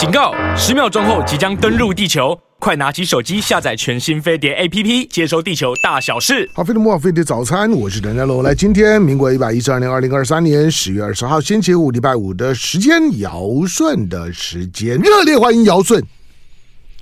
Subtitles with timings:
[0.00, 0.32] 警告！
[0.56, 6.50] 十秒钟后即将登陆地球，快拿起手机下载全新飞碟 APP，接收地球大小事。
[6.54, 8.42] 好，飞碟莫飞碟早餐，我是梁家龙。
[8.42, 16.02] 来，今天民国一百一十二年二零二三年十月二十号星期五，礼拜五的时间，尧舜的时间，热烈欢迎尧舜。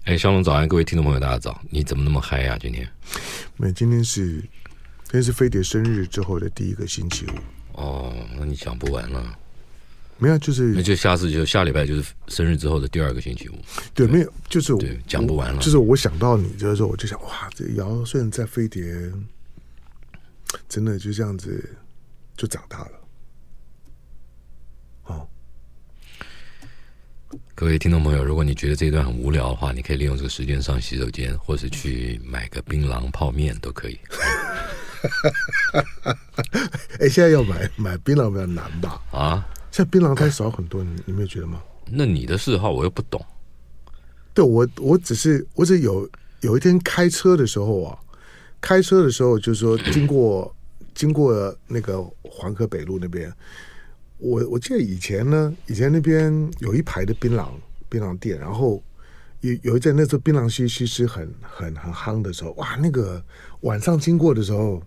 [0.06, 1.56] 哎，小龙早安，各位听众朋友，大家早！
[1.70, 2.58] 你怎么那么嗨呀、啊？
[2.60, 2.84] 今天？
[3.58, 4.24] 没，今天是
[5.04, 7.80] 今天是飞碟生日之后的第一个星期五。
[7.80, 9.22] 哦，那你讲不完了。
[10.20, 13.52] 没有，就是那就下次就下礼拜就是生日之后的第二个星期五。
[13.94, 15.62] 对，对没有，就是对讲不完了。
[15.62, 18.82] 就是我想到你的时候，我就想，哇，这尧舜在飞碟，
[20.68, 21.70] 真的就这样子
[22.36, 22.90] 就长大了。
[25.04, 25.28] 哦，
[27.54, 33.96] 各位听众朋友，如果你觉得这一段很无聊的话，你可以利用这个时间上洗手间，或是去买个槟榔泡面都可以。
[36.98, 39.00] 哎，现在要买买槟榔比较难吧？
[39.12, 39.46] 啊？
[39.78, 41.62] 现在槟榔摊少很多，你你没有觉得吗？
[41.88, 43.24] 那你的嗜好我又不懂。
[44.34, 47.96] 对，我我只是我只有有一天开车的时候啊，
[48.60, 50.52] 开车的时候就是说经过
[50.96, 53.32] 经过那个环河北路那边，
[54.16, 57.48] 我我记得以前呢，以前那边有一排的槟榔
[57.88, 58.82] 槟榔店，然后
[59.42, 63.22] 有有一阵那时候槟榔西西施很很很夯的时候，哇，那个
[63.60, 64.82] 晚上经过的时候，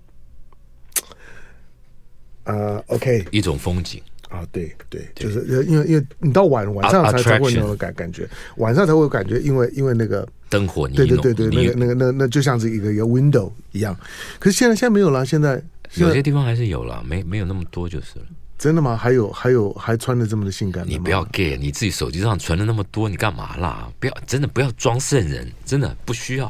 [2.44, 4.04] 呃，OK，一种风景。
[4.32, 13.94] 啊，对对，就是因为因为你到晚晚上才才会那种感感觉，晚上才会有感觉，因为因为那个灯火，对对对对，那个那个那那就像是一个一个 window 一样。
[14.40, 15.62] 可是现在现在没有了，现在
[15.96, 18.26] 有些地方还是有了，没没有那么多就是了。
[18.58, 18.96] 真的吗？
[18.96, 20.86] 还有还有还穿的这么的性感？
[20.88, 23.92] 你不要 gay，你自己手机上存了那么多，你干嘛啦？
[24.00, 26.50] 不要真的不要装圣人，真的不需要。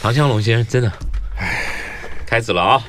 [0.00, 0.92] 唐湘龙先生，真的，
[1.38, 1.64] 哎，
[2.26, 2.84] 开始了啊。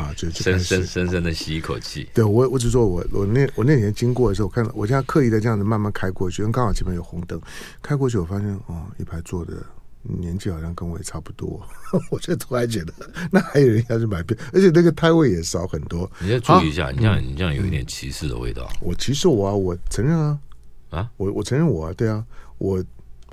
[0.00, 2.08] 啊，就深深深深的吸一口气。
[2.14, 7.38] 对我，我只说我我那我那年经过的时候，我看到我现在刻意的这样子慢慢开过去，因为刚好前面有红灯，
[7.82, 9.54] 开过去我发现哦，一排坐的
[10.02, 11.60] 年纪好像跟我也差不多，
[12.10, 12.92] 我就突然觉得
[13.30, 16.10] 那还有人要去买票，而且那个摊位也少很多。
[16.20, 18.66] 你要注意一下，啊、你这样你这样有一点歧视的味道。
[18.80, 20.38] 我歧视我啊，我承认啊，
[20.88, 22.24] 啊，我我承认我啊，对啊，
[22.56, 22.82] 我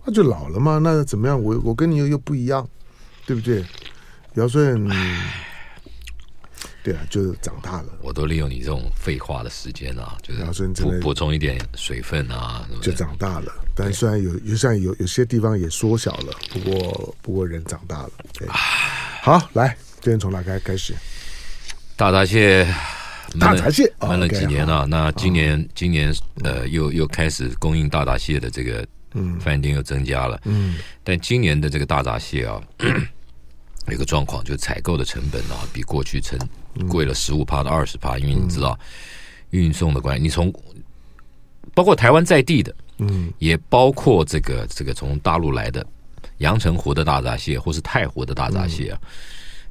[0.06, 1.42] 那就老了嘛，那怎么样？
[1.42, 2.68] 我我跟你又又不一样，
[3.26, 3.64] 对不对？
[4.34, 4.86] 尧舜。
[6.88, 7.90] 对啊，就是长大了。
[8.02, 13.52] 我都利用你这种废话的时间啊，就是补补充一点水分啊，就长大了。
[13.76, 18.12] 但虽然有，有像有有些地方也缩小了，不过不过人长大了。
[19.22, 20.94] 好，来，今天从哪开开始？
[21.98, 22.66] 大闸蟹，
[23.38, 24.88] 大闸蟹闷了几年了。
[24.88, 28.88] 那今年今年呃，又又开始供应大闸蟹的这个
[29.42, 30.40] 饭店又增加了。
[30.46, 32.62] 嗯，但今年的这个大闸蟹啊。
[33.90, 36.38] 有个状况，就是采购的成本啊，比过去成
[36.88, 38.78] 贵了十五趴到二十趴，因为你知道
[39.52, 40.54] 运送的关系，你从
[41.74, 45.86] 包括台湾在地的，嗯，也包括这个这个从大陆来的
[46.40, 49.00] 阳澄湖的大闸蟹，或是太湖的大闸蟹啊，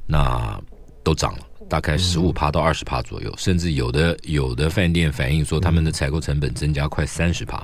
[0.05, 0.61] 那
[1.03, 1.39] 都涨了。
[1.69, 7.57] 大概十五趴到二十趴左右，甚至有的有的饭店反映说，他们的采购成本增加快三十趴。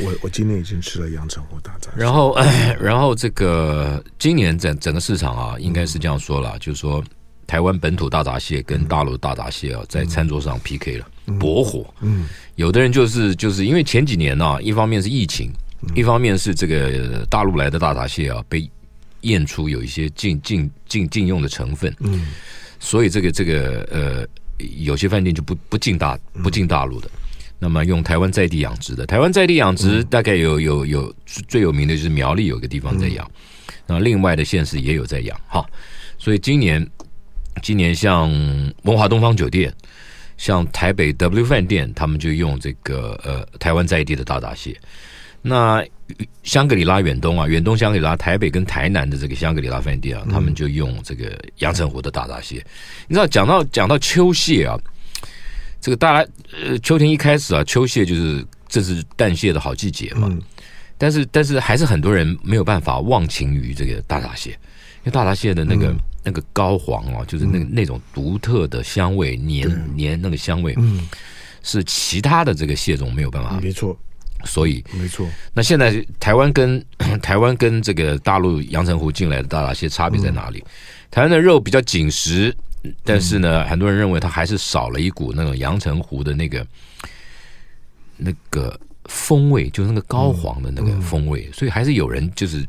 [0.00, 2.36] 我我今年已经吃了阳澄湖大闸蟹，然后
[2.78, 7.02] 然后这个今年整整个市场啊，应该是这样说了，就是说
[7.46, 11.08] 台湾本土大闸蟹跟大陆大闸蟹啊，在餐桌上 PK 了，
[11.38, 11.86] 搏火。
[12.00, 12.26] 嗯，
[12.56, 15.52] 有的人就是就是因为前几年呢，一方面是疫情，
[15.94, 18.68] 一方面是这个大陆来的大闸蟹啊，被
[19.22, 21.94] 验出有一些禁禁禁禁用的成分。
[22.00, 22.26] 嗯。
[22.78, 24.26] 所以这个这个呃，
[24.78, 27.08] 有些饭店就不不进大不进大陆的，
[27.58, 29.06] 那么用台湾在地养殖的。
[29.06, 31.14] 台湾在地养殖大概有有有
[31.48, 33.28] 最有名的就是苗栗有个地方在养，
[33.86, 35.64] 那另外的县市也有在养哈。
[36.18, 36.86] 所以今年
[37.62, 38.30] 今年像
[38.82, 39.72] 文华东方酒店，
[40.36, 44.78] 像台北 W 饭店，他们就用这个呃台湾在地的大闸蟹。
[45.42, 45.84] 那
[46.42, 52.56] 香格里拉远东啊，远东香格里拉台北跟台南的这个香格里拉饭店啊，他们就用这个阳澄湖的大闸蟹。
[53.06, 54.76] 你知道，讲到讲到秋蟹啊，
[55.80, 56.30] 这个大家
[56.64, 60.36] 呃秋天一开始啊，秋蟹就是这是淡蟹的好季节嘛。
[60.98, 65.94] 但是但是还是很多人没有办法忘情于这个大闸蟹，因为大闸蟹的那个
[66.26, 71.08] 那个膏黄哦，就是那个那种独特的香味，黏黏那个香味，嗯，
[71.62, 73.60] 是其他的这个蟹种没有办法。
[73.62, 73.96] 没错。
[74.44, 76.84] 所以没错，那现在台湾跟
[77.22, 80.58] 台湾跟这个大陆阳澄湖进来的大闸蟹差别在哪里？
[80.58, 80.70] 嗯、
[81.10, 82.54] 台湾的肉比较紧实，
[83.02, 86.64] 但是呢，嗯、很多人认为它还是少了一股那种阳澄湖的那个
[88.16, 92.64] 那个风味，就是那个膏黄的那个风味，嗯、所以还是有人就是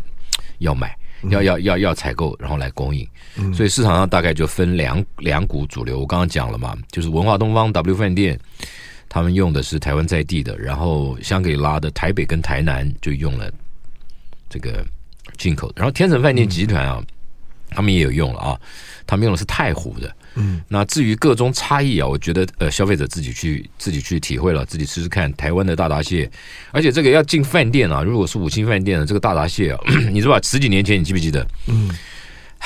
[0.59, 0.98] 要买，嗯、
[1.30, 3.08] 要要要要采购，然后来供应。
[3.38, 6.00] 嗯、所以市场上大概就分两两股主流。
[6.00, 8.40] 我刚刚讲了嘛，就是文化东方 W 饭店。
[9.10, 13.50] 他们用的是台湾在地的，然后香格里拉的台北跟台南就用了
[14.50, 14.86] 这个
[15.38, 17.08] 进口的，然后天成饭店集团啊，嗯、
[17.69, 18.60] 他们也有用了啊，
[19.07, 20.13] 他们用的是太湖的。
[20.36, 25.33] 嗯，那至于各种差异啊，我觉得呃，消费者自己去自己去体会了，自己试试看。
[25.33, 26.30] 台湾的大闸蟹，
[26.71, 29.80] 而且这个要进饭店啊，如果是五星饭店的这个大闸蟹啊，
[30.13, 30.39] 你知道吧？
[30.44, 31.48] 十几年前你记不记得？
[31.68, 31.89] 嗯，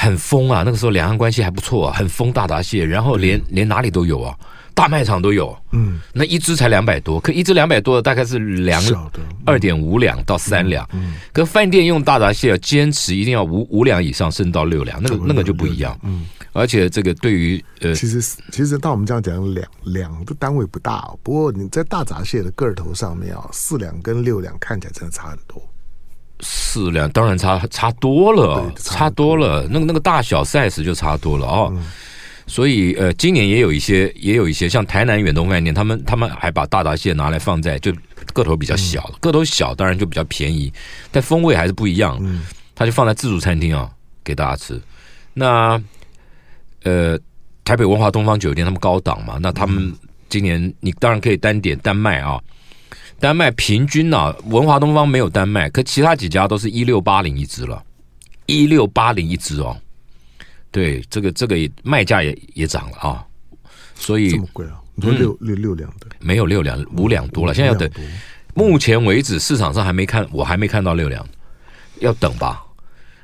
[0.01, 4.35] 很疯啊，那个时候两岸关系还不错啊，很疯大闸蟹，然后连、嗯、连哪里都有啊。
[4.73, 8.81] 大卖场都有，嗯，那一只才两百多，可一只两百多的大概是两
[9.45, 25.61] 二点五两到三两，嗯，可饭店用大闸蟹要坚持一定要五五两以上，甚至到六两，那个那个就不一样，嗯，而且这个对于呃，其实其实到我们这样讲两两的单位不大，不过你在大闸蟹的个头上面啊，四两跟六两看起来真的差很多，
[26.41, 31.73] 四两当然差差多了，差多了，那个那个大小 size 就差多了哦。
[32.47, 37.93] 所以，呃，今年也有一些，也有一些像台南远东饭店，他们他们还把大闸蟹拿来放在就
[38.33, 40.73] 个头比较小，嗯、个头小当然就比较便宜，
[41.11, 42.17] 但风味还是不一样。
[42.21, 42.41] 嗯，
[42.75, 43.91] 他就放在自助餐厅啊、哦、
[44.23, 44.81] 给大家吃。
[45.33, 45.81] 那，
[46.83, 47.17] 呃，
[47.63, 49.93] 台北文华东方酒店他们高档嘛，那他们
[50.27, 52.37] 今年你当然可以单点单卖啊，
[53.21, 57.81] 单卖平均呢、啊，文华东方没有丹麦，可其他几家都是一六八零一只了，
[58.47, 59.77] 一六八零一只哦。
[60.71, 63.23] 对，这个这个也卖价也也涨了啊，
[63.93, 64.81] 所以这么贵啊？
[64.95, 67.89] 你说六、嗯、六六两的没有六两五两多了，现在要等。
[68.55, 71.23] 目前为止市场上还没看，我还没看到六两，
[71.99, 72.63] 要等吧。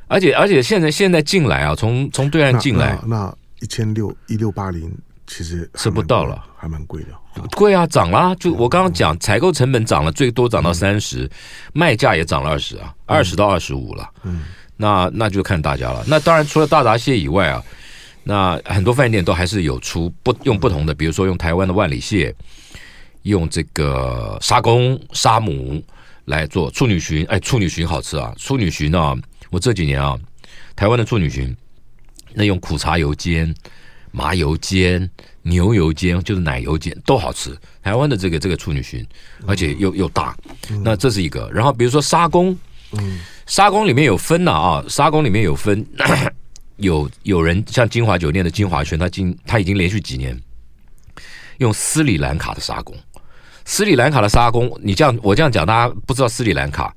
[0.07, 4.95] 而且而且现在现在进来啊，从从对岸进来，那一千六一六八零
[5.27, 7.09] 其实吃不到了，还蛮贵的。
[7.55, 8.33] 贵啊，涨啦！
[8.35, 11.29] 就我刚刚讲，采购成本涨了，最多涨到三十、嗯，
[11.73, 14.09] 卖价也涨了二十啊，二十到二十五了。
[14.23, 14.45] 嗯。
[14.79, 16.03] 那那就看大家了。
[16.07, 17.63] 那当然，除了大闸蟹以外啊，
[18.23, 22.33] 那很多饭店都还是有出不用不同的，比如说用台湾的万里蟹，
[23.23, 25.83] 用这个沙公沙母
[26.25, 27.25] 来做处女鲟。
[27.27, 28.31] 哎，处女鲟好吃啊！
[28.37, 29.15] 处女鲟呢，
[29.49, 30.15] 我这几年啊，
[30.75, 31.55] 台湾的处女鲟，
[32.33, 33.53] 那用苦茶油煎、
[34.17, 35.07] 麻油煎、
[35.43, 37.55] 牛油煎，就是奶油煎都好吃。
[37.83, 39.05] 台湾的这个这个处女裙，
[39.45, 40.35] 而且又又大，
[40.83, 41.47] 那这是一个。
[41.53, 42.57] 然后比如说沙公，
[42.93, 43.19] 嗯。
[43.45, 45.85] 沙公里面有分呐啊，沙公里面有分，
[46.75, 50.37] 有有人像金华酒店的金华轩，他今他已经连续几年
[51.59, 52.93] 用斯里兰卡的沙公，
[53.63, 56.93] 斯里兰卡的沙公，你这样我这样讲，大家不知道斯里兰卡，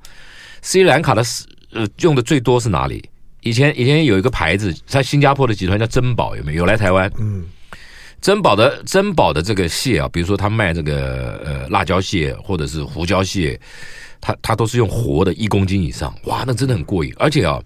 [0.61, 1.23] 斯里兰卡的
[1.71, 3.01] 呃用的最多是哪里？
[3.41, 6.59] 以前以前有一个牌子，在新加坡的集团叫珍宝，有没有？
[6.59, 7.11] 有来台湾？
[7.19, 7.45] 嗯，
[8.21, 13.59] 珍宝的珍宝的这个蟹啊，比如说他卖这个呃辣椒蟹或者是胡椒蟹。
[14.23, 17.11] 它它都是用活的，一公斤以上，哇，那真的很过瘾。
[17.17, 17.59] 而且啊，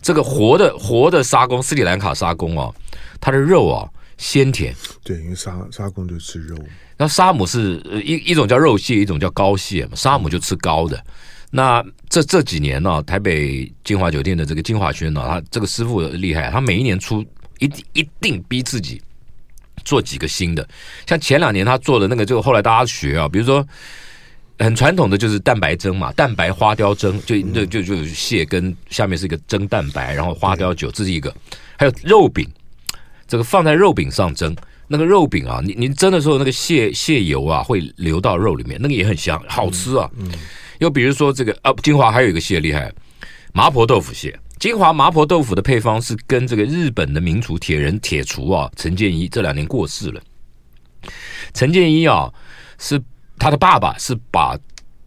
[0.00, 2.72] 这个活的活的沙公，斯里兰卡沙公啊，
[3.20, 3.84] 它的肉啊
[4.16, 4.74] 鲜甜。
[5.04, 6.56] 对，因为沙沙公就吃肉。
[6.96, 9.90] 那沙姆是一一种叫肉蟹，一种叫膏蟹嘛。
[9.94, 10.98] 沙姆就吃膏的。
[11.52, 17.22] 那这这几年呢、台北金华酒店的这个金华轩呢、他这个师傅厉害，他每一年出
[17.60, 19.00] 一一定逼自己
[19.84, 20.68] 做几个新的。
[21.06, 23.64] 像前两年他做的那个，就后来大家学啊，比如说。
[24.58, 31.34] 很传统的就是蛋白蒸嘛，蛋白花雕蒸，就就就就蟹跟下面是一个蒸蛋白，然后花雕酒，这是一个。
[31.76, 32.48] 还有肉饼，
[33.26, 34.54] 这个放在肉饼上蒸，
[34.86, 40.08] 那个肉饼啊，你你蒸的时候，那个蟹蟹油啊会流到肉里面，那个也很香，好吃啊。
[40.82, 42.92] 又比如说这个啊，金华还有一个蟹厉害，
[43.52, 44.38] 麻婆豆腐蟹。
[44.58, 50.20] 金华麻婆豆腐的配方是跟这个日本的名厨铁人铁厨啊陈建一这两年过世了。
[51.54, 52.30] 陈建一啊
[52.78, 53.02] 是。
[53.38, 54.56] 他的爸爸是把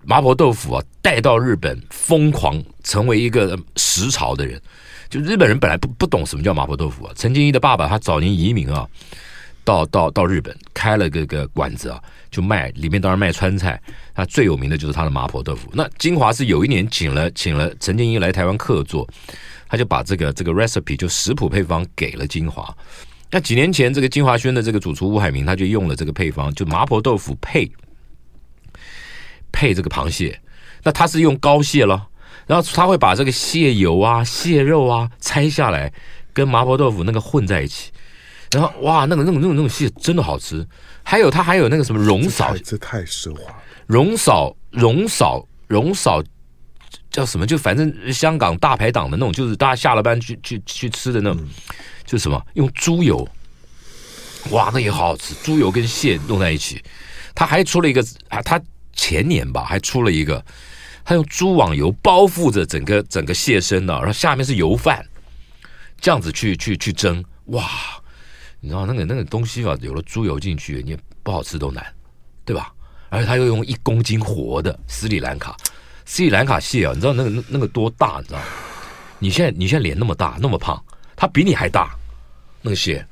[0.03, 4.61] 麻婆豆腐啊带到日本，疯狂成为一个食潮的人。
[5.09, 7.13] 就日本人本来不不懂什么叫麻婆豆腐啊。
[7.15, 8.85] 陈建一的爸爸他早年移民啊，
[9.63, 12.03] 到到到日本开了个个馆子啊，
[12.35, 13.81] 就卖里面当然卖川菜。
[14.13, 15.69] 他最有名的就是他的麻婆豆腐。
[15.73, 19.07] 那金华是有一年请了请了陈建一来台湾客座，
[19.69, 22.75] 他就把这个这个 recipe 就食谱配方给了金华。
[23.31, 27.71] 那几年前这个金华轩的这个主厨吴海明他就用了这个配方，就麻婆豆腐配。
[29.51, 30.37] 配这个螃蟹，
[30.83, 32.09] 那他是用膏蟹了，
[32.45, 35.93] 然后他会把这个蟹油啊、蟹肉啊拆下来，
[36.33, 37.89] 跟麻婆豆腐那个混在一起，
[38.51, 40.65] 然后哇，那个那种那种那种蟹真的好吃。
[41.03, 43.55] 还有它还有那个什么荣嫂，这太奢华了。
[43.87, 46.23] 荣嫂荣嫂荣嫂
[47.11, 47.45] 叫什么？
[47.45, 51.47] 就反正香港大排档的那种，就是大家下了班去去去吃的那种，
[52.05, 53.27] 就什么用猪油，
[54.51, 56.83] 哇，那也好好吃，猪油跟蟹弄在一起。
[57.33, 58.61] 他还出了一个啊，他。
[58.97, 60.41] 前年吧，还出了一个，
[61.03, 65.05] 他用猪网油包覆着整个整个蟹身呢，然后下面是油饭，
[65.99, 67.69] 这样子去去去蒸，哇！
[68.65, 71.85] 你知道那个那个东西啊，有了猪油进去，你不好吃都难。
[72.43, 72.73] 对吧？
[73.09, 75.55] 而且他又用一公斤活的斯里兰卡，
[76.05, 78.19] 斯里兰卡蟹啊，你知道那个那那个多大？
[78.21, 78.39] 你知道？
[79.19, 80.83] 你现在你现在脸那么大那么胖，
[81.15, 81.95] 它比你还大，
[82.61, 83.05] 那个蟹，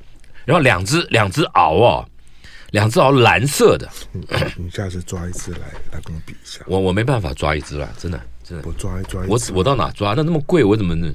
[0.44, 2.04] 然后两只两只螯啊，
[2.70, 3.88] 两只螯蓝色的。
[4.12, 4.24] 你
[4.56, 6.60] 你下次抓一只来来跟我比一下。
[6.66, 8.68] 我我没办法抓一只了，真的真的。
[8.68, 10.14] 我抓一抓一，我我到哪抓？
[10.14, 11.12] 那那么贵，我怎么能？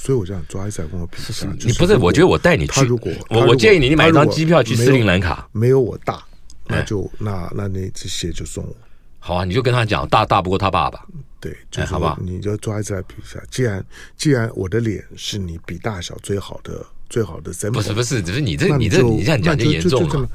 [0.00, 1.44] 所以我就想抓一只来跟我比一下。
[1.58, 1.96] 你不是？
[1.96, 2.84] 我觉得我带你去。
[2.84, 5.48] 如果我我建议你，你买一张机票去斯里兰卡。
[5.50, 6.22] 没有我大，
[6.68, 8.76] 那就那那那这些就送我。
[9.18, 11.04] 好啊，你就跟他讲，大大不过他爸爸。
[11.40, 13.42] 对，就是好吧，你就抓一次来比一下。
[13.50, 13.84] 既然
[14.16, 20.28] 既然我的脸是你比大小最好的最好的 sample，不是不是，只是你这你这你这样讲就严重了。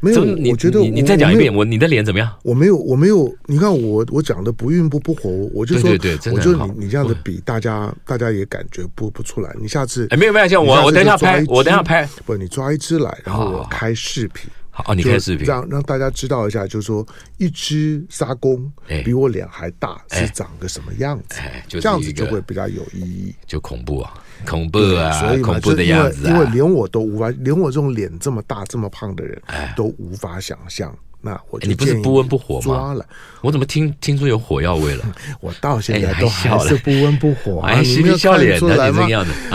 [0.00, 2.30] 没有，我觉得你再讲一遍，我你的脸怎么样？
[2.42, 3.34] 我没有，我没有。
[3.46, 5.90] 你看我我讲的不孕不不活，我就说，
[6.32, 9.54] 我就你你这样子比，大家大家也感觉不不出来。
[9.60, 12.06] 你下次哎，没有没有，像我我等一下拍，我等下拍。
[12.24, 14.50] 不，你抓一只来，然后我开视频。
[14.70, 17.04] 好，你开视频，让让大家知道一下，就是说，
[17.38, 18.70] 一只沙公
[19.02, 21.40] 比我脸还大，是长个什么样子？
[21.66, 23.34] 这样子就会比较有意义。
[23.46, 24.12] 就恐怖啊，
[24.44, 26.28] 恐怖啊，所以恐怖的样子。
[26.28, 29.40] 因为连我都无法，连我这种脸这么大、这么胖的人，
[29.76, 30.94] 都无法想象。
[31.22, 32.94] 那我你不是不温不火吗？
[33.40, 35.04] 我怎么听听出有火药味了？
[35.40, 37.80] 我到现在都还是不温不火啊！
[37.80, 39.08] 你没有看出来吗？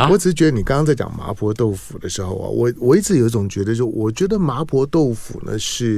[0.09, 5.97] 我只是觉得你刚刚在讲麻婆豆腐的时候啊，我我一直有一种觉得，就我觉得麻婆豆腐呢是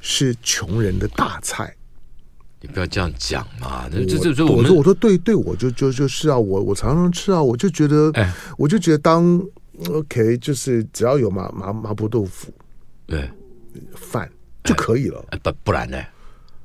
[0.00, 1.74] 是穷人的大菜。
[2.64, 3.86] 你不要这样讲嘛！
[3.92, 8.10] 这这这，我说我说对对，我就就就是啊，我我常常吃啊，我就觉得，
[8.56, 9.38] 我就觉得当
[9.90, 12.50] OK，就是只要有麻麻麻婆豆腐，
[13.06, 13.28] 对
[13.94, 14.30] 饭。
[14.64, 15.98] 就可以了，不不然呢？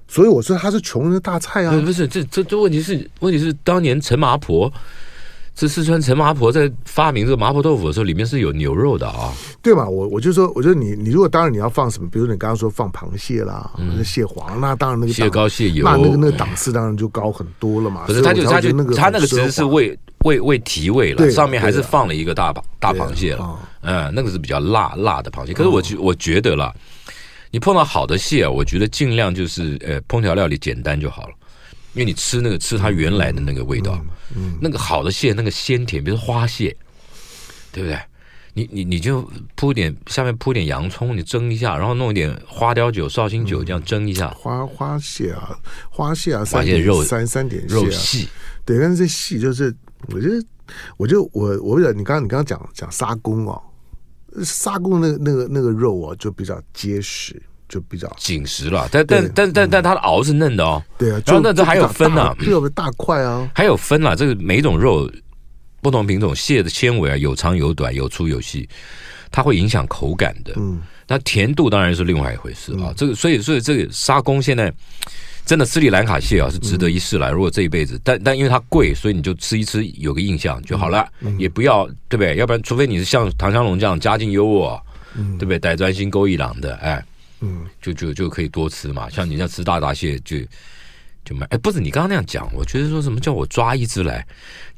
[0.07, 1.81] 所以我说他是穷人的大菜啊！
[1.81, 4.71] 不是，这这这问题是问题是当年陈麻婆，
[5.59, 9.85] 这四川陈麻婆在发明这个麻婆豆腐的时候，里面是有牛肉的啊，对嘛？
[9.85, 18.05] 我我就说，我觉得你你如果当然你要放什么，比如你刚刚说放螃蟹啦，嗯、蟹黄，那当然那个蟹膏蟹油，那那个那个档次当然就高很多了嘛。
[18.07, 25.51] 可是他就他就那个他那个其实是为为为提味了，上面还是放了一个大大螃蟹了，嗯，那个是比较辣辣的螃蟹。
[25.51, 26.73] 可是我觉我觉得啦。
[27.51, 31.33] 你碰到好的蟹啊，我觉得尽量就是呃，烹调料理简单就好了，
[31.93, 33.99] 因为你吃那个吃它原来的那个味道，
[34.35, 36.75] 嗯，那个好的蟹那个鲜甜，比如说花蟹，
[37.71, 37.99] 对不对？
[38.53, 44.29] 你你你就铺点下面铺点洋葱，你蒸一下，然后弄一点花雕酒、绍兴酒，这样蒸一下。
[44.31, 45.57] 花花蟹啊，
[45.89, 48.27] 花蟹啊，花蟹肉三三点肉细，
[48.65, 49.73] 对，但是这细就是，
[50.07, 50.43] 我觉得，
[50.97, 53.61] 我就我我你刚刚你刚刚讲讲沙公哦。
[54.43, 58.89] 沙公那个那个那个肉啊，就比较结实，就比较紧实了。
[58.91, 60.83] 但但但但但它的熬是嫩的哦。
[60.97, 64.15] 对啊，然后那这还有分呢，特别大块啊，还有分啊。
[64.15, 65.09] 这个每种肉
[65.81, 68.67] 不同品种蟹的纤维啊，有长有短，有粗有细，
[69.31, 70.51] 它会影响口感的。
[70.57, 72.91] 嗯，那甜度当然是另外一回事啊。
[72.97, 74.73] 这个所以所以这个沙公现在。
[75.45, 77.31] 真的斯里兰卡蟹啊，是值得一试来。
[77.31, 81.07] 如果这一辈子，但但因为它贵，所以你就吃一吃，有个印象就好了，
[81.39, 82.35] 也不要对不对？
[82.35, 84.79] 要不然，除非你是像唐香龙这样家境优渥，
[85.15, 85.57] 对不对？
[85.57, 87.03] 带专心勾一郎的，哎，
[87.41, 89.09] 嗯，就就就可以多吃嘛。
[89.09, 90.37] 像你要吃大闸蟹，就
[91.23, 91.45] 就买。
[91.49, 94.25] 哎，不是你刚刚那样讲，我觉得说什么叫我抓一只来？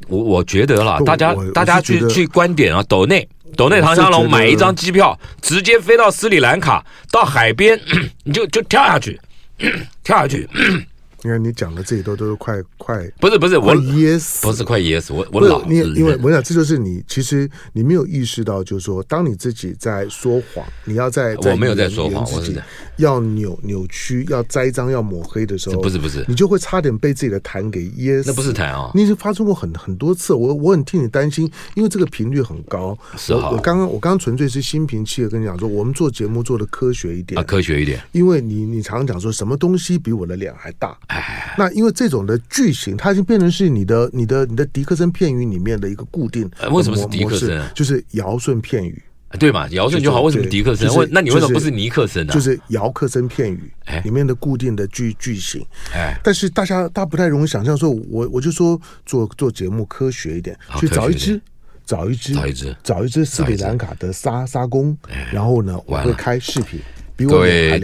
[0.07, 7.79] 我我觉得啦，大家大家去去观点啊，斗内斗内唐香龙买一张机票，直接飞到斯里兰卡，到海边
[8.23, 9.19] 你就就跳下去。
[10.03, 10.47] 跳下去。
[11.23, 22.59] 你看，你讲的这些都都是快快，不是不是我噎死，不是快噎死我我老你，因为我想这就是你其实你没有意识到，就是说，当你自己在说谎，你要在我没有在说谎，我是
[23.01, 28.29] 要扭扭曲，要栽赃，要抹黑的时候，不是不是，你就会差点被自己的痰给噎死。
[28.29, 32.97] 那不是痰啊，你已经发生过很很多次，我我很替你担心，因为这个频率很高。
[33.29, 41.91] 我刚刚我刚刚纯粹是心平气和跟你讲说，我们做节目做的科学一点啊，科学一点，因为你你常常讲说什么东西比我的脸还大，哎，那因为。
[41.93, 46.49] 这种的句型，它已经变成是你的、你的、你的迪克森片语里面的一个固定。
[46.71, 47.61] 为什么是迪克森？
[47.75, 48.99] 就是尧舜片语，
[49.39, 49.67] 对嘛？
[49.69, 50.21] 尧舜就好。
[50.21, 50.87] 为什么迪克森？
[51.11, 52.33] 那你为什么不是尼克森呢？
[52.33, 53.71] 就是姚克森片语
[54.03, 55.65] 里面的固定的句句型。
[55.93, 61.41] 哎，但是大家大家不太容易想象，说我我就说做做节目科学一点，去找一只，
[61.85, 64.97] 找一只，找一只，找一只斯里兰卡的沙沙公，
[65.31, 66.79] 然后呢，我会开视频。
[67.27, 67.79] 各位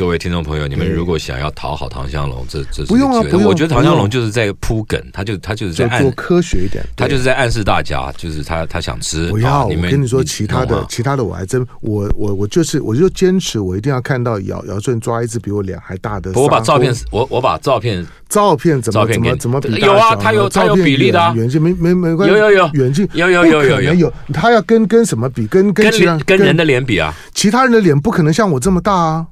[0.00, 3.44] 各位听众朋友，你们如果想要讨好唐香龙，这这不用啊，不用。
[3.44, 9.28] 我觉得唐香龙就是在铺梗，他就他就是在做科学一点，他就是在暗示大家，就是他他想吃。
[9.28, 16.32] 不要，我跟你说，其他的其他的我还真我我我就是我就坚持，我一定要看到姚姚顺抓一只比我脸还大的。
[16.32, 20.16] 我把照片，我我把照片照片怎么怎么怎么比有啊？
[20.16, 25.46] 他有他有比例的远近没没没关系，有有有远近有有有有有，他要跟跟什么比？
[25.46, 27.14] 跟跟跟跟人的脸比啊？
[27.34, 29.26] 其他人的脸不可能像我这么大啊。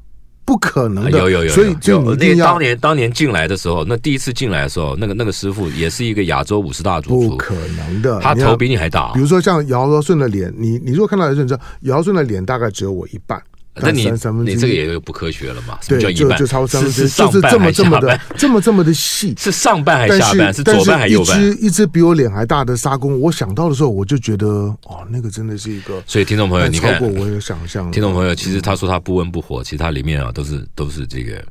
[0.49, 1.11] 不可能的。
[1.11, 8.19] 有有有，所以就你一定要当年当年进来的时候，那第一次进来的时候，那个那个师傅也是一个亚洲五十大主厨，不可能的。
[8.21, 9.13] 他头比你还大。
[9.13, 13.39] 比如说像姚尧顺的脸，你你如果看到姚尧顺，知道姚尧顺的脸大概只有我一半。
[13.81, 14.11] 那你
[14.45, 15.79] 你这个也有不科学了嘛？
[15.89, 20.53] 对，就就超三分之一，就是这么这么的这么这么的细， 是上半还是下半？
[20.53, 21.39] 是左半还是右半？
[21.39, 26.03] 一只一只比我脸还大的沙公，我想到的时候，我就觉得哦，那个真的是一个。
[26.07, 27.91] 所以听众朋友，你看，超过我有想象。
[27.91, 31.43] 听众朋友，其实他说他不温不火，其实他里面啊都是都是这个。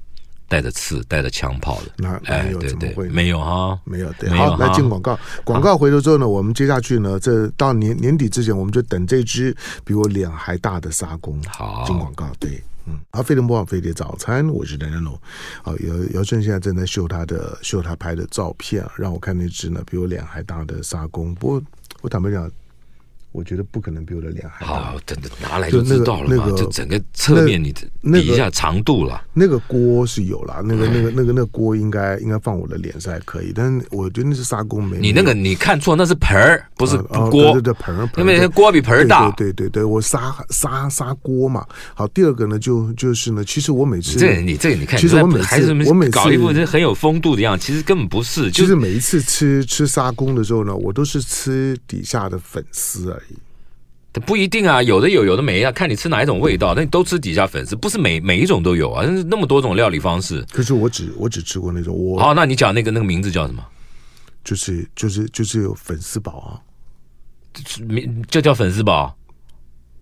[0.47, 2.59] 带着刺、带着枪炮的，那没有？
[2.61, 3.09] 怎么会？
[3.09, 4.11] 没有哈，没有。
[4.13, 5.19] 对，好，来进广告。
[5.43, 11.41] 广告回头之后呢，我们接下去呢，这到年年底之前，我们就等这只比我脸还大的沙公。
[11.43, 12.31] 好，进广告。
[12.39, 12.97] 对，嗯。
[13.11, 15.19] 好，飞碟播放飞碟早餐，我是梁家龙。
[15.61, 21.35] 好，姚姚顺现在正在秀他的秀他拍的照片，让我看那只呢比我脸还大的沙公。
[21.35, 21.61] 不过
[22.01, 22.49] 我坦白讲。
[23.37, 24.73] 我觉得不可能比我的脸还大。
[24.73, 26.49] 好，真的拿来就知道了嘛。
[26.57, 29.23] 就整个侧面你比一下长度了。
[29.31, 34.97] 那个锅是有了，那个那个那个那个锅应该应该放我的脸上还可以，但是我觉得那是砂锅没。
[34.97, 37.53] 你那个你看错，那是盆儿，不是锅。
[37.53, 39.29] 对对盆儿，因为锅比盆儿大。
[39.37, 41.63] 对对对，我砂砂砂锅嘛。
[41.93, 48.49] 好，第二个呢，就就是呢，其实我每次这你这个你看，其实我每次我每次搞一副很有风度的样子，其实根本不是。
[48.49, 53.26] 就是每一次吃吃砂锅的时候呢，我都是吃底下的粉丝而已。
[54.19, 56.73] 不一定啊，有的有，有的没啊，看你吃哪一种味道。
[56.75, 60.45] 那你都吃底下粉丝，不是每每一种都有啊，那么多种料理方式。
[60.51, 61.95] 可是我只我只吃过那种。
[61.95, 63.63] 我好，那你讲那个那个名字叫什么？
[64.43, 66.49] 就是就是就是有粉丝堡啊，
[67.85, 69.13] 名就叫粉丝堡。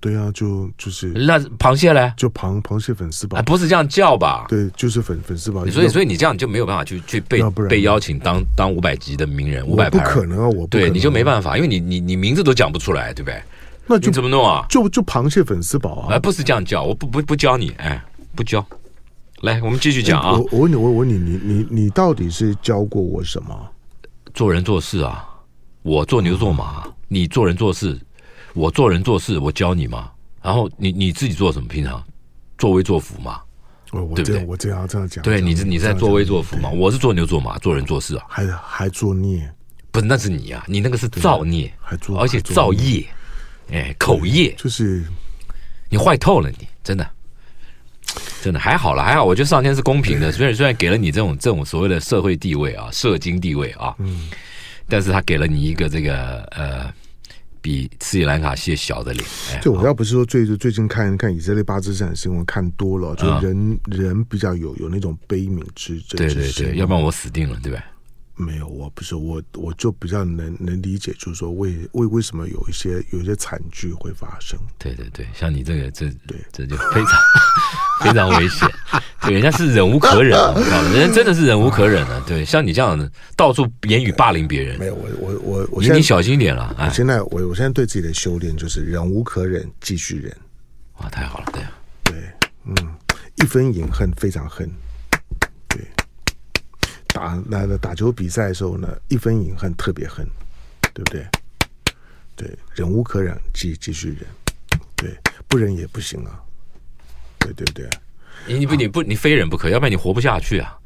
[0.02, 2.14] 对啊，就就是那螃蟹嘞？
[2.16, 4.46] 就螃螃蟹粉丝堡，不是这样叫吧？
[4.48, 5.66] 对，就是粉粉丝堡。
[5.66, 10.48] 所以所以你这样就没有办法去去被被邀请当当五百级的名人，五百不可能啊！
[10.48, 13.42] 我不对你就没办法，因为你你你名字都讲不出来，对不对？
[13.88, 14.66] 那就怎么弄啊？
[14.70, 16.14] 就就螃蟹粉丝煲啊！
[16.16, 18.04] 哎，不是这样叫，我不不不教你，哎，
[18.36, 18.66] 不教。
[19.42, 20.32] 来，我们继续讲啊。
[20.32, 23.56] 我我问你，我问你，你你你到底是教过我什么？
[24.34, 25.28] 做人做事啊，
[25.84, 28.00] 我做牛做马，你做人做事，
[28.54, 30.10] 我做人做事，我教你嘛。
[30.42, 31.68] 然后你你自己做什么？
[31.68, 32.04] 平常
[32.58, 33.42] 作威作福嘛，
[33.92, 34.46] 对不对？
[34.46, 36.70] 我这样这样讲，对你你在作威作福嘛？
[36.70, 39.48] 我是做牛做马，做人做事啊，还还作孽？
[39.92, 43.06] 不是，那是你啊，你那个是造孽，还做，而且造业。
[43.72, 45.04] 哎，口业就是
[45.90, 47.10] 你坏透了，你真的
[48.42, 54.30] 真的还好了，还好，我觉得上天是公平的，虽然虽然给了你这种这种所谓的社会地位啊，社经地位啊，嗯，
[54.88, 56.94] 但是他给了你一个这个呃，
[57.62, 59.26] 比斯里兰卡蟹小的脸。
[59.62, 67.84] 就我要不是说最最近看看以色列巴基斯坦新闻看多了，就人人比较有有那种悲悯之之对对对，要不然我死定了，对吧？
[68.38, 74.60] 没有，我不是我，我就比较能能理解，就是说为为为什么有一些有一些惨剧会发生。
[74.78, 77.12] 对对对，像你这个这对这就非常
[78.04, 78.70] 非常危险，
[79.22, 80.54] 对，人家是忍无可忍啊，
[80.94, 82.24] 人家真的是忍无可忍啊。
[82.28, 86.76] 对，像你这样的到处言语霸凌别人，没有我我我我，你你小心一点了。
[86.78, 90.36] 我现在我我现在对自己的修炼就是忍无可忍，继续忍。
[90.98, 91.72] 哇，太好了，对啊，
[92.04, 92.16] 对，
[92.66, 92.76] 嗯，
[93.36, 94.70] 一分隐恨非常恨。
[97.16, 100.28] 打那个打球比赛的时候呢，一分隐恨特别恨，
[100.94, 101.26] 对不对？
[102.36, 104.28] 对，忍无可忍，继继续忍，
[104.98, 106.38] 对，不忍也不行啊，
[107.40, 107.90] 对对不对？
[108.46, 110.78] 你你不你不你非忍不可，要不然你活不下去啊。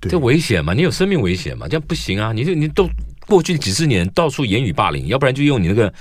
[0.00, 2.32] 对，这危险嘛，你有生命危险嘛，这样不行啊！
[2.32, 2.88] 你就你都
[3.26, 5.92] 过去几十年到处言语霸凌，要不然就用你那个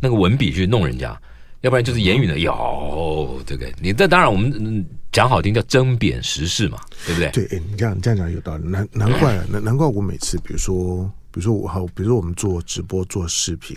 [0.00, 1.16] 那个文笔去弄人家，
[1.60, 4.84] 要不然就是言语的有这个，你这当然我们。
[5.10, 7.30] 嗯讲好听叫针砭时事嘛，对不对？
[7.32, 13.76] 对，哎，你这样你这样讲有道理，难难怪 难难怪我每次比如说比如说我好，比如说我们做直播做视频，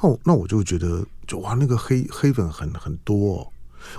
[0.00, 3.51] 哦，那我就觉得就哇，那个黑黑粉很很多哦。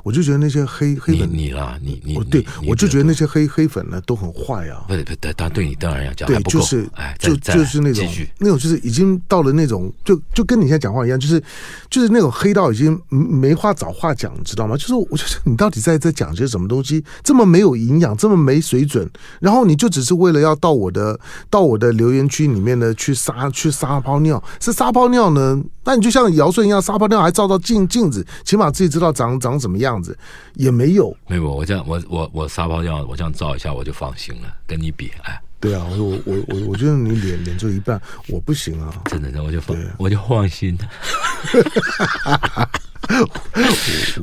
[0.04, 4.86] 我就觉得那些黑黑粉，你啦，你你对，我就觉得那些黑黑粉呢都很坏啊。
[4.88, 8.06] 不不，他对你当然要讲，对，就是就就是那种
[8.39, 11.41] 那种，就是已经到了那种，就就跟你现在讲话一样，就是
[11.89, 14.76] 就是那种黑到已经没话找话讲，你知道吗？
[14.78, 21.19] 就是我觉得你到底在在讲些什么东西，这么没有营养，这么没水准，然后你就只是为了要到我的
[21.50, 25.62] 到我的留言区里面呢去撒去撒泡尿，是撒泡尿呢？
[25.84, 30.17] 那你就像尧舜一样撒泡尿，还照照镜镜子，起码自己知道长长什么样子，
[30.56, 31.15] 也没有。
[31.28, 34.48] 没有，我这样我我我撒泡尿，我这样照一下我就放心了。
[34.65, 40.88] 跟你比，哎，对啊，我我我我觉得你脸脸就一半，我不行啊，真的，我就放我就放心 了。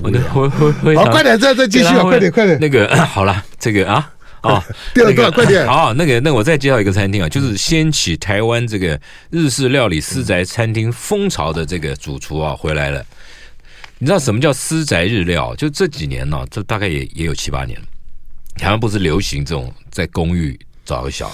[0.03, 0.51] 我的我
[0.83, 2.59] 我好，快点再再继续啊，快点快点。
[2.59, 4.11] 那个 好了，这个啊。
[4.43, 4.63] 哦，
[4.95, 5.67] 第二段快点。
[5.67, 9.01] 好，那个，那我再介绍一个餐厅啊，就是掀起台湾这个
[9.31, 13.05] 日式料理私宅餐厅风潮的这个主厨啊回来了。
[13.99, 15.55] 你知道什么叫私宅日料？
[15.57, 17.79] 就这几年呢，这大概也也有七八年。
[18.57, 21.31] 台湾不是流行这种在公寓找个小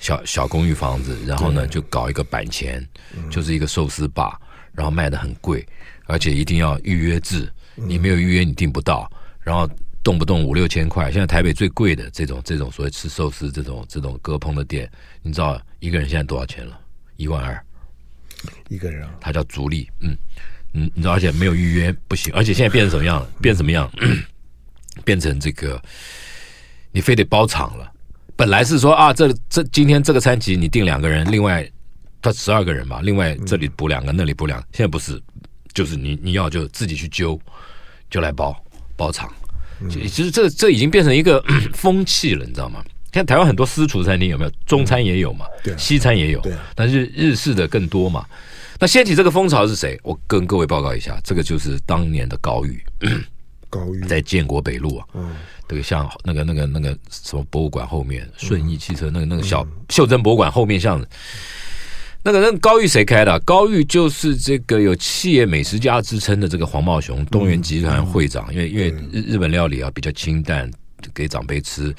[0.00, 2.86] 小小公寓房子，然后呢就搞一个板前，
[3.30, 4.38] 就是一个寿司吧，
[4.72, 5.66] 然后卖的很贵，
[6.06, 9.10] 而且一定要预约制，你没有预约你订不到，
[9.40, 9.68] 然后
[10.02, 11.10] 动不动五六千块。
[11.10, 14.90] 现在台北最贵的这种这种所谓吃寿司这种这种割烹的店，
[15.22, 16.78] 你知道一个人现在多少钱了？
[17.16, 17.60] 一万二，
[18.68, 20.16] 一个人啊，他叫足利，嗯
[20.72, 23.28] 嗯，你知道，而且没有预约不行，而且现在变成什么样了？
[23.40, 23.90] 变什么样？
[25.04, 25.80] 变成这个，
[26.92, 27.92] 你非得包场了。
[28.36, 31.68] 本来是说啊，这这今天这个餐级你订两个人，另外
[32.22, 34.66] 他十二个人嘛，另外这里补两个，那里补两个。
[34.72, 35.20] 现在不是，
[35.74, 37.40] 就是你你要就自己去揪，
[38.10, 38.56] 就来包
[38.96, 39.32] 包场。
[39.88, 41.42] 其实这这已经变成一个
[41.74, 42.82] 风气了，你知道吗？
[43.12, 44.50] 像台湾很多私厨餐厅有没有？
[44.66, 48.24] 中餐也有嘛，对，西餐也有，对，但是日式的更多嘛。
[48.78, 49.98] 那掀起这个风潮是谁？
[50.02, 52.80] 我跟各位报告一下，这个就是当年的高玉，
[53.68, 55.34] 高玉在建国北路啊，嗯，
[55.66, 61.08] 这个像那个那个那个什么博物馆后面，顺义汽车那个那个小袖珍博物馆后面巷子，
[62.22, 63.38] 那个那个高玉谁开的？
[63.40, 70.70] 高玉就是这个有企业美食家之称的这个黄茂雄，东元集团会长，因为因为日日本料理啊比较清淡。
[71.14, 71.94] 给长辈吃。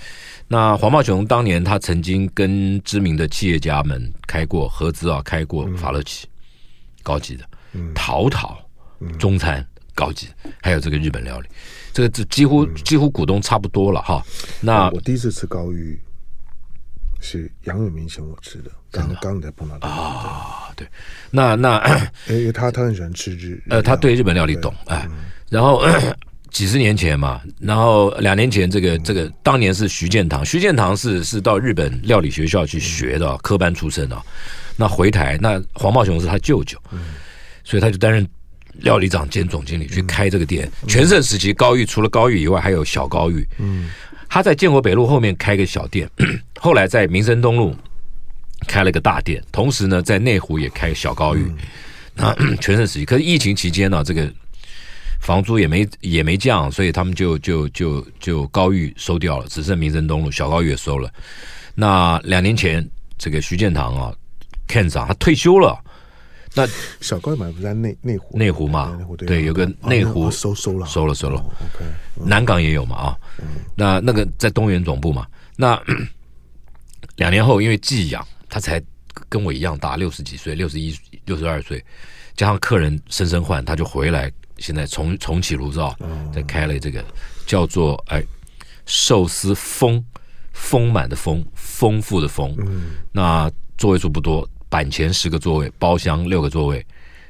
[0.49, 6.27] 那黄茂雄当年他曾经跟知名的企业家们开过合资啊，开过法乐奇，
[7.01, 7.45] 高级的，
[7.95, 8.59] 陶陶
[9.17, 10.27] 中餐高级，
[10.61, 11.47] 还有这个日本料理，
[11.93, 14.21] 这个这几乎几乎股东差不多了哈。
[14.59, 15.97] 那我第一次吃高玉
[17.19, 20.87] 是杨永明请我吃的，刚刚才碰到他啊，对，
[21.31, 21.83] 那那
[22.29, 25.07] 因为他他很喜欢吃日，呃，他对日本料理懂哎，
[25.49, 25.83] 然后。
[26.51, 34.19] 几十年前嘛，然后两年前，这个这个当年是徐建堂，徐建堂是是到日本料理学校去学的，科班出身的。
[34.75, 36.75] 那回台，那黄茂雄是他舅舅，
[37.63, 38.27] 所以他就担任
[38.79, 40.67] 料理长兼总经理去开这个店。
[40.87, 43.47] 全盛时期，高玉除了高玉以外，还有小高玉。
[43.59, 43.91] 嗯，
[44.29, 46.09] 他在建国北路后面开个小店，
[46.61, 47.75] 后来在民生东路
[48.67, 51.51] 开了个大店，同时呢，在内湖也开小高玉。
[52.13, 54.31] 那 全盛时期，可是疫情期间呢，这个。
[55.21, 61.11] 房租也没也没降，所以他们就就就就高玉收掉了，只剩民生东路小高玉也收了。
[61.75, 64.13] 那两年前，这个徐建堂啊
[64.69, 65.77] ，Ken 长他退休了。
[66.53, 66.67] 那
[67.01, 68.97] 小高玉买不在内内湖内湖嘛？
[69.17, 71.39] 对，有个内湖收收了收了收了。
[71.39, 71.85] OK，
[72.25, 73.17] 南港也有嘛啊？
[73.75, 75.27] 那那个在东元总部嘛？
[75.55, 75.81] 那
[77.17, 78.81] 两年后，因为寄养，他才
[79.27, 81.83] 跟我一样大，六十几岁，六十一六十二岁，
[82.35, 84.31] 加上客人生生换，他就回来。
[84.57, 85.95] 现在重重启炉灶，
[86.33, 87.01] 再开了这个
[87.45, 88.21] 叫做哎
[88.85, 90.03] 寿司丰
[90.51, 92.53] 丰满的丰丰富的丰，
[93.13, 96.85] 那座位数不多，板前十个座位，包厢六个座位，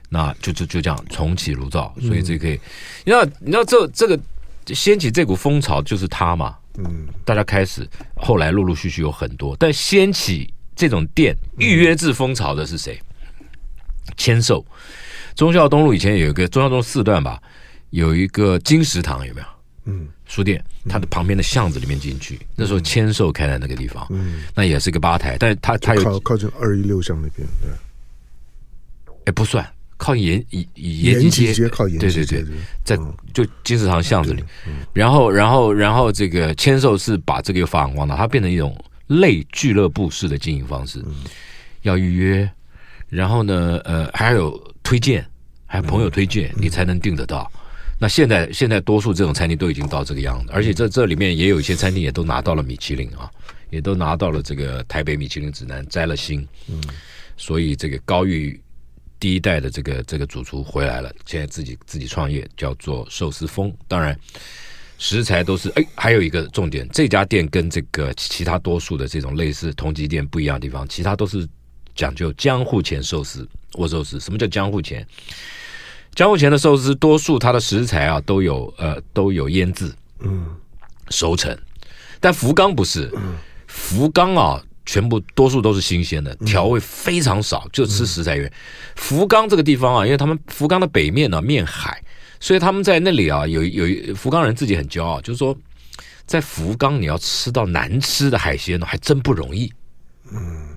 [0.10, 2.60] 那就就就这样重启炉灶，所以这可以，
[3.06, 4.19] 你知道你知道这这个
[4.67, 12.99] 掀起这股风潮就是他嘛，嗯，大家开始后来陆陆续续有很多，但掀起这种店预约制风潮的是谁？
[14.17, 14.65] 签售。
[15.36, 17.41] 忠孝东路以前有一个忠孝东路四段吧，
[17.91, 19.47] 有一个金石堂，有没有？
[19.86, 32.97] 嗯，书店，它的旁边的巷子里面进去，那时候签售开在那个地方，嗯，那也是个吧台，但是它它有靠靠近二一六巷那边，对，哎，不算，靠延延延吉街，靠延吉街，对对对，在
[33.33, 34.41] 就金石堂巷子里，
[34.93, 38.73] 然后然后然后这个签售是把这个又发扬光大，它变成一种
[39.07, 41.03] 类俱乐部式的经营方式，
[41.81, 42.49] 要预约，
[43.09, 44.57] 然后呢，呃，还有。
[44.81, 45.23] 推荐，
[45.67, 47.51] 还有朋友推荐，你才能订得到。
[47.99, 53.29] 那现在现在多数这种餐厅都已经到这个样子，而且这这里面也有一些餐厅也都拿到了米其林啊，
[53.69, 56.47] 也都拿到了这个台北米其林指南摘了星。
[56.69, 56.81] 嗯，
[57.35, 58.57] 所以这个高玉
[59.19, 63.71] 第一代的这个这个主厨回来了，现在自己自己创业，叫做寿司风。
[63.88, 64.17] 当然
[64.97, 71.45] 食材都是哎，还有一个重点，这家店跟这个其他多数的这种类似同级店不一样的地方，其他都是
[71.93, 73.45] 讲究江户前寿司。
[73.73, 75.05] 握寿司，什么叫江户前？
[76.15, 80.45] 江户前的寿司，多数它的食材啊都有呃都有腌制，嗯，
[81.09, 81.57] 熟成。
[82.19, 83.09] 但福冈不是，
[83.67, 88.51] 福冈啊全部多数都是新鲜的，调味非常少，就吃食材原。
[88.95, 92.03] 福冈这个地方啊，因为他们福冈的北面呢、啊、面海，
[92.39, 95.55] 所以他们在那里啊有有福冈人自己很骄傲，就是说
[96.25, 99.71] 在福冈你要吃到难吃的海鲜呢，还真不容易。
[100.31, 100.67] 嗯。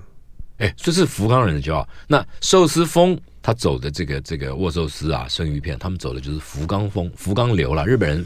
[0.59, 1.85] 哎，这是福冈人的骄傲。
[2.07, 7.85] 那寿司丰他走的这个这个握寿司啊、生鱼片，他们走的就是福冈风、福冈流了。
[7.85, 8.25] 日本人，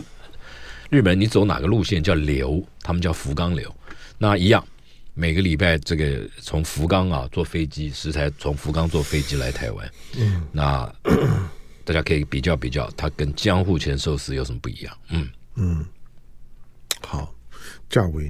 [0.91, 3.75] 日本人你走哪个路线叫流，他们叫福冈流。
[4.19, 4.65] 那一样，
[5.15, 9.91] 每个礼拜这个从福冈啊坐飞机，食材从福冈坐飞机来台湾。
[10.17, 10.89] 嗯，那
[11.83, 14.97] 大家可以比较比较，它跟江户前寿司有什么不一样？
[15.09, 15.85] 嗯嗯，
[17.01, 17.33] 好。
[17.89, 18.29] 价位，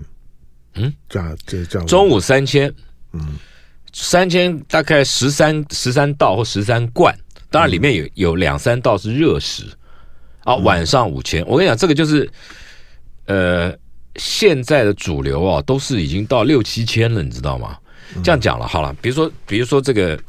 [0.75, 2.71] 嗯，价这价位中午三千，
[3.13, 3.37] 嗯，
[3.93, 7.17] 三千大概十三十三道或十三罐，
[7.49, 9.63] 当然里面有、嗯、有两三道是热食
[10.43, 10.55] 啊。
[10.57, 12.29] 晚上五千，我跟你讲，这个就是
[13.25, 13.73] 呃
[14.15, 17.77] 现在的主流啊，都是已经到六七千了，你知道吗？
[18.23, 20.19] 这样讲了，好了，比如说比如说这个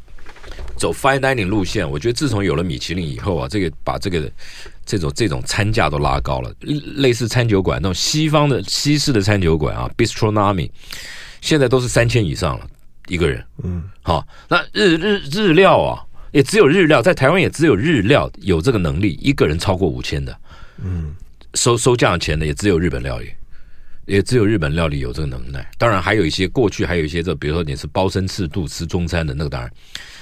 [0.77, 4.31] 走 fine dining 路线，我觉得自从有了米其林以后啊，这个把这个。
[4.91, 10.71] 这种这种餐价都拉高了，类似餐酒馆那种西方的西式的餐酒馆啊，bistronomy，
[11.43, 12.67] 现在都是三千以上了
[13.09, 13.45] 一个人。
[13.65, 20.39] 嗯，好，那日日日料啊，也只有日料，在台湾也只有日料有这个能力，一个人超过五千的。
[20.83, 21.15] 嗯，
[21.55, 23.31] 收收这样钱的也只有日本料理，
[24.07, 25.69] 也只有日本料理有这个能耐。
[25.79, 29.73] 当然还有一些过去还有一些这，比如说你是包身赤肚吃中餐的那个当然，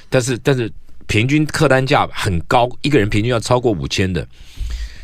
[0.08, 0.72] 但是但是
[1.06, 4.26] 平均客单价很高，一个人平均要超过五千的。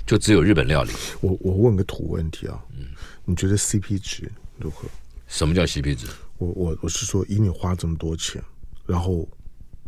[0.05, 0.91] 就只有日本料理。
[1.21, 2.85] 我我问个土问题啊，嗯，
[3.25, 4.89] 你觉得 CP 值如何？
[5.29, 6.09] 什么叫 CP 值？
[6.43, 8.43] 我我我是说，以你花这么多钱，
[8.87, 9.29] 然后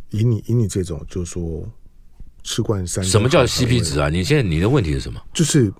[0.09, 1.67] 以你以你这种，就是说
[2.43, 4.09] 吃惯三，什么叫 CP 值啊？
[4.09, 5.21] 你现在你的问题是什么？
[5.33, 5.71] 就是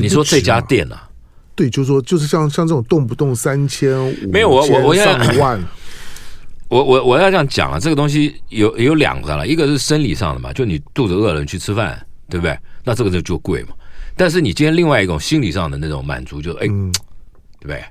[0.00, 1.08] 你说这家店啊？
[1.54, 5.62] 对，就是说就是像像这种动不动三千五，没有我我我要上万，
[6.68, 12.04] 我我我要这样讲啊，这个东西有有两个了，一个是生理上的嘛，就你肚子饿了，你去吃饭。
[12.30, 12.54] 对不对？
[12.84, 13.70] 那这个就就贵嘛。
[14.14, 16.92] 但是你今天另外一种心理上的那种满足就，就哎、嗯，
[17.58, 17.82] 对不对？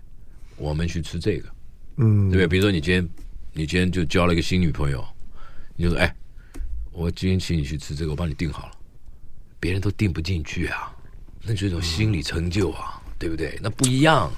[0.57, 1.49] 我们去吃这个，
[1.97, 2.47] 嗯，对不对？
[2.47, 3.07] 比如说你今天
[3.53, 5.05] 你今天就交了一个新女朋友，
[5.75, 6.15] 你就说哎，
[6.91, 8.71] 我今天请你去吃这个，我帮你订好了，
[9.59, 10.91] 别人都订不进去啊，
[11.43, 13.57] 那就是一种心理成就啊，嗯、对不对？
[13.61, 14.31] 那不一样。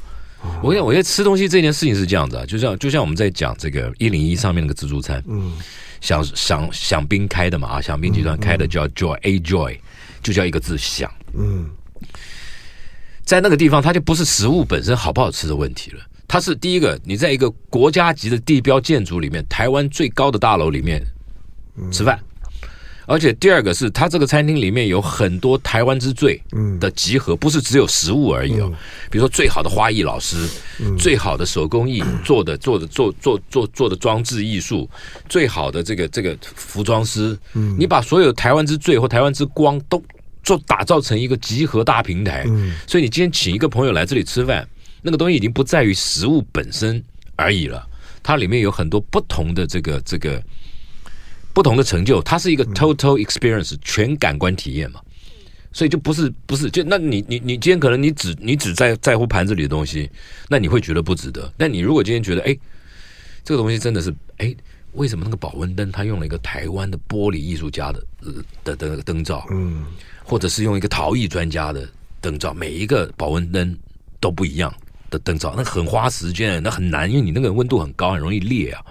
[0.62, 5.58] 我跟你讲，我觉得吃东西这件事情是这样子啊，就像就像我们在讲这个一零一上面那个自助餐，嗯，
[6.02, 9.80] 想想想冰开的嘛啊，想冰集团开的叫 Joy、嗯、A Joy。
[10.22, 11.70] 就叫一个字想，嗯，
[13.24, 16.02] 在那个地方，它就不是食物本身好不好吃的问题了。
[16.30, 21.02] 它是第一个，你在一个国家级的地标建筑里面，台湾最高的大楼里面
[21.92, 22.20] 吃饭，
[23.08, 26.40] 而且第二个是，它这个餐厅里面有很多台湾之最
[26.80, 28.72] 的集合，不是只有食物而已哦。
[29.10, 30.48] 比如说最好的花艺老师，
[31.00, 34.88] 最好的手工艺做的做的做做做做的装置艺术，
[35.28, 37.36] 最好的这个这个服装师，
[37.76, 40.00] 你把所有台湾之最或台湾之光都。
[40.42, 44.68] 做打造成一个集合大平台，嗯，所以你今天请一个朋友来这里吃饭，
[45.02, 47.04] 那个东西已经不在于食物本身
[47.36, 47.88] 而已了，
[48.22, 50.42] 它里面有很多不同的这个这个
[51.54, 55.02] 不同的成就，它是一个 total experience 全感官体验嘛，
[55.72, 60.10] 所以就不是不是就那你你你今天可能你只你只在在乎盘子里的东西，
[60.48, 61.52] 那你会觉得不值得。
[61.58, 62.58] 那你如果今天觉得哎，
[63.44, 64.56] 这个东西真的是哎，
[64.94, 68.04] 为什么那个保温灯它用了一个台湾的玻璃艺术家的
[68.64, 69.86] 的的那个灯罩，嗯。
[70.24, 71.90] 或者是用一个陶艺专家的
[72.22, 73.76] 灯罩，每一个保温灯
[74.20, 74.72] 都不一样
[75.10, 78.82] 的灯罩，那很花时间，那很难，因为你那个温度很高，很容易裂啊。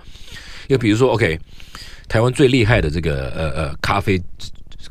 [0.69, 1.39] 又比如说，OK，
[2.09, 4.21] 台湾最厉害的这个呃呃咖啡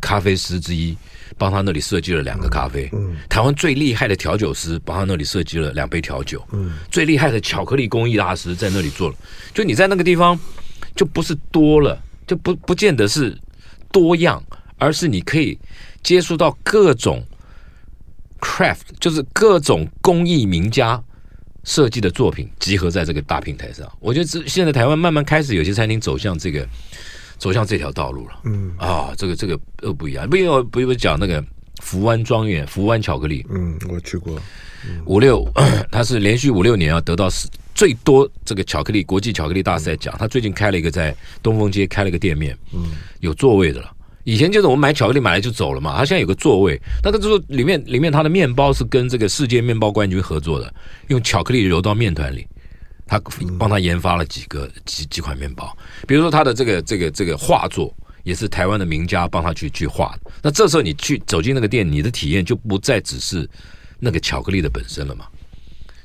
[0.02, 0.98] 咖啡师之一，
[1.38, 2.90] 帮他那里设计了两个咖啡。
[2.94, 3.16] 嗯。
[3.30, 6.44] 台湾最厉害的调酒师帮他那里设计了两杯调酒。
[6.52, 6.74] 嗯。
[6.90, 9.16] 最厉害的巧克力工艺大师在那里做了，
[9.54, 10.40] 就你在那个地方
[10.96, 13.38] 就不是多了，就不不见得是
[13.92, 14.44] 多样，
[14.78, 15.58] 而是你可以。
[16.04, 17.22] 接触到各种
[18.40, 21.04] craft，就是各种工艺名家
[21.68, 23.86] 设计的作品，集合在这个大平台上。
[24.00, 26.66] 我觉得这现在台湾慢慢开始有些餐厅走向这个，
[27.38, 28.40] 走向这条道路了。
[28.46, 30.28] 嗯啊，这个这个都不一样。
[30.30, 31.44] 不因为不要讲那个
[31.82, 33.46] 福湾庄园、福湾巧克力。
[33.50, 34.40] 嗯，我去过。
[34.88, 35.46] 嗯、五六，
[35.92, 37.28] 他是连续五六年要得到
[37.76, 40.16] 最多这个巧克力国际巧克力大赛奖。
[40.18, 43.92] 他最近开了一个在东风街开了一个店面，嗯，有座位的了。
[44.28, 50.74] 以前就是我们买巧克力买来就走了嘛，它现在有个座位，那个就是里面里面它的面包是跟这个世界面包冠军合作的，
[51.08, 52.46] 用巧克力揉到面团里，
[53.08, 53.18] 他
[53.58, 55.74] 帮他研发了几个几几款面包，
[56.06, 60.14] 比如说他的这个这个这个画作也是台湾的名家帮他去去画，
[60.44, 63.50] 那这时候你去走进那个店，你的体验就不再只是
[63.98, 65.26] 那个巧克力的本身了嘛，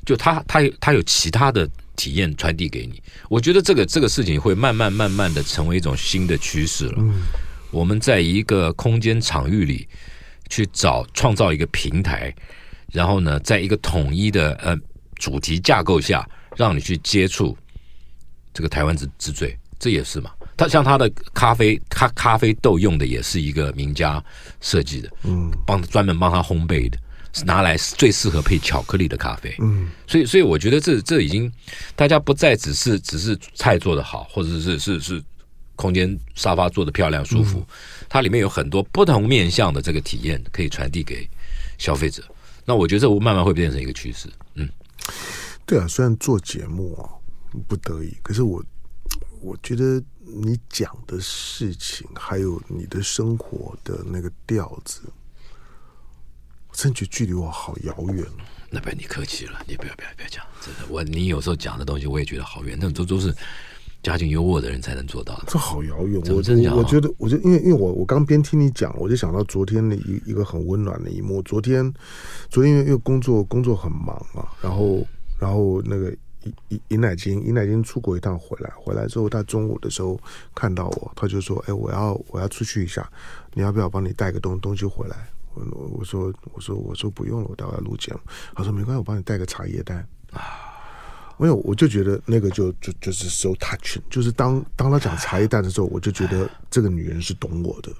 [0.05, 7.03] 就他他他有其他的体验传递给你，我觉得这个这个事情会慢慢慢慢的成为一种新的趋势了。
[7.73, 9.87] 我们在一个空间场域里
[10.47, 12.33] 去找创造一个平台，
[12.91, 14.77] 然后呢，在一个统一的呃
[15.15, 16.23] 主题架构下，
[16.55, 17.57] 让你去接触
[18.53, 20.31] 这个台湾之之最，这也是嘛。
[20.55, 24.23] 他像他的咖啡，咖咖啡豆用的也是一个名家
[24.61, 26.97] 设计的，嗯，帮专门帮他烘焙的，
[27.33, 31.51] 是拿来最适合配巧克力的咖啡，嗯，所以所以我觉得这这已经
[31.95, 35.23] 大家不再只是只是菜做的好，或者是是是。
[35.75, 37.65] 空间沙发坐得漂亮舒服，嗯，
[38.07, 41.27] 它里面有很多不同面向的这个体验可以传递给
[41.77, 42.23] 消费者。
[42.63, 44.29] 那我觉得这慢慢会变成一个趋势。
[44.55, 44.69] 嗯，
[45.65, 47.09] 对啊，虽然做节目啊
[47.67, 48.63] 不得已，可是我
[49.41, 55.01] 我觉得你讲的事情，还有你的生活的那个调子，
[56.69, 58.23] 我真觉得距离我好遥远。
[58.69, 63.35] 那不，你客气了，你不要不要不要讲，真的，我你有时候讲的东西，我也觉得好远，那都都是。
[64.03, 66.21] 家境优渥的人才能做到的，这好遥远。
[66.35, 71.41] 我真的，我觉得，我就因为因为我我刚边听你讲，我就想到昨天的一一个很温暖的一幕。
[71.43, 71.91] 昨天，
[72.49, 75.07] 昨天因为因为工作工作很忙嘛，然后
[75.39, 76.11] 然后那个
[76.43, 80.19] 尹尹尹乃金尹乃金出国一趟回来，回来之后他中午的时候
[80.53, 83.09] 看到我，他就说：“哎，我要我要出去一下，
[83.53, 85.15] 你要不要帮你带个东东西回来？”
[85.55, 85.63] 我
[85.99, 88.19] 我说我说我说不用了，我待会要录节目。
[88.53, 90.41] 他说没关系，我帮你带个茶叶蛋啊。
[91.43, 97.91] 没有，我就觉得那个就就就是 so touching，就是当当他讲茶叶蛋的时候，我就觉得这个女人是懂我的，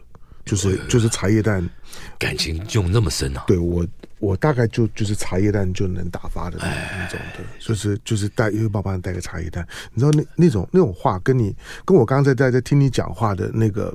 [0.46, 1.70] 就是就是茶叶蛋
[2.18, 3.44] 感情用那么深啊。
[3.46, 3.86] 对我，
[4.20, 11.54] 我大概就就是茶叶蛋就能打发的那那种的，就是就是带因为爸爸带个茶叶蛋，你知道那那种那种话，跟你
[11.84, 13.94] 跟我刚才在在听你讲话的那个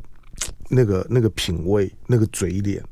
[0.68, 2.84] 那个那个品味，那个嘴脸，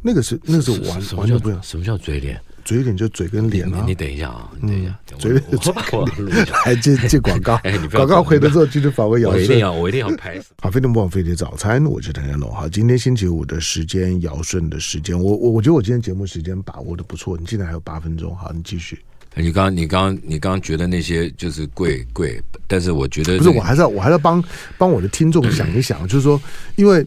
[0.00, 1.62] 那个是那个是完完全不一样。
[1.62, 2.40] 什么叫嘴脸？
[2.64, 3.84] 嘴脸就嘴跟脸啊！
[3.86, 7.54] 你，等一下啊，你等一下，嗯、嘴脸就把我录一下，还接接广告。
[7.64, 9.40] 哎，广告回来之后继续访问姚顺。
[9.40, 10.40] 我一定要，我一定要拍。
[10.60, 12.50] 好， 飞碟播放飞碟早餐，我是谭家龙。
[12.52, 17.36] 好，今天星期五的时间，姚顺的时间，我我我觉得我今天节目时间把握的不错。
[17.38, 18.98] 你现在还有八分钟，好，你继续。
[19.34, 24.44] 你刚你刚你刚觉得那些就是贵贵，但是我觉得、这个、不是，我还是要我还是要帮
[24.76, 26.40] 帮我的听众想一想，就是说，
[26.76, 27.04] 因为。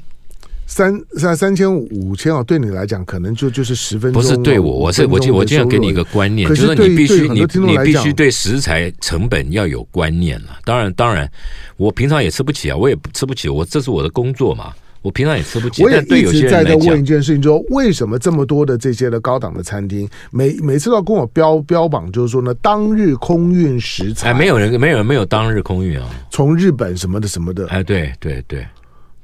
[0.67, 4.21] 三三三千五千啊，对你来讲可能就就是十分钟。
[4.21, 10.57] 不是对我，我是我就我就要给你一个观念，就是你必须你你必须对食材成本要有观念了。
[10.63, 11.29] 当然当然，
[11.77, 14.73] 我平常也吃不起啊，我也吃不起，我这是我的工作嘛，
[15.03, 15.83] 我平常也吃不起。
[15.83, 24.31] 我也一直在在问一件事情，说为什么这么多的这些的高档的餐厅，每每次都要跟我标标榜，就是说呢，当日空运食材。
[24.31, 27.67] 哎，没有人没有人没有当日空运啊，从日本什么的什么的。
[27.67, 28.59] 哎，对对对。
[28.59, 28.65] 对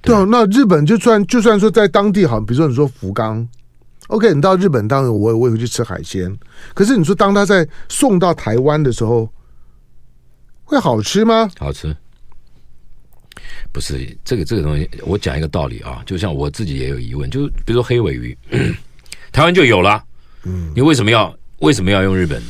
[0.09, 3.47] 啊，那日本就算就算说在当地好，比如说你说福冈
[4.07, 6.35] ，OK，你到日本当然我我也会去吃海鲜，
[6.73, 9.29] 可是你说当他在送到台湾的时候，
[10.63, 11.49] 会好吃吗？
[11.59, 11.95] 好吃，
[13.71, 18.37] 不是这个这个东西，我讲一个道理啊，就像我自己也有疑问，就比如说黑尾鱼，
[19.31, 20.03] 台湾就有了，
[20.45, 22.47] 嗯，你为什么要为什么要用日本的？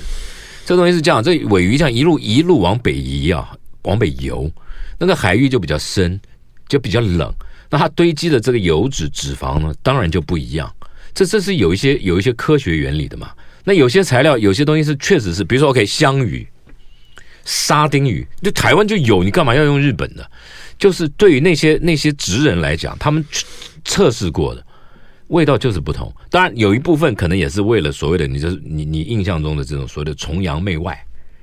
[0.65, 3.51] 这东西是这样，这尾鱼这样一路一路往北移啊，
[3.83, 4.49] 往北游，
[4.97, 6.17] 那个海域就比较深。
[6.71, 7.29] 就比较冷，
[7.69, 10.73] 那它堆积的这个油脂脂肪呢，当然就不一样。
[11.13, 13.29] 这这是有一些有一些科学原理的嘛。
[13.65, 16.47] 那有些材料，有些东西是确实是，比如说 OK，香鱼、
[17.43, 20.25] 沙丁鱼，就台湾就有，你干嘛要用日本的？
[20.79, 23.23] 就是对于那些那些职人来讲，他们
[23.83, 24.65] 测试过的
[25.27, 26.09] 味道就是不同。
[26.29, 30.97] 当然有一部分可能也是为了所谓的你这你你印象中的这种所谓的崇洋媚外。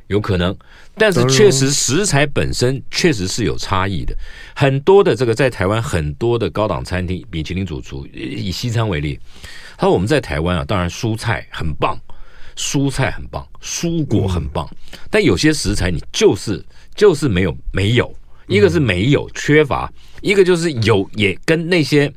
[0.09, 0.55] 有可能，
[0.95, 4.15] 但是确实食材本身确实是有差异的。
[4.55, 9.19] 很多的这个在台湾很多的高档餐厅，米其林主厨以西餐为例，
[9.77, 11.99] 他说我们在台湾啊，当然蔬菜很棒，
[12.57, 14.69] 蔬菜很棒，蔬果很棒，
[15.11, 18.13] 但有些食材你就是就是没有没有，
[18.47, 19.93] 一个是没有缺乏，
[20.23, 22.13] 一个就是有也跟那些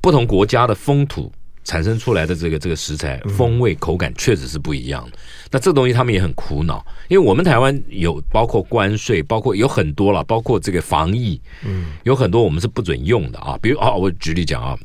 [0.00, 1.32] 不同国家的风土。
[1.68, 5.18] 产生出来的这个这个食材风味口感确实是不一样的。
[5.50, 13.58] 那这个东西他们也很苦恼，因为我们台湾有包括关税，包括有很多了，包括这个防疫，嗯，有很多我们是不准用的啊。
[13.60, 14.78] 比如啊，我举例讲啊，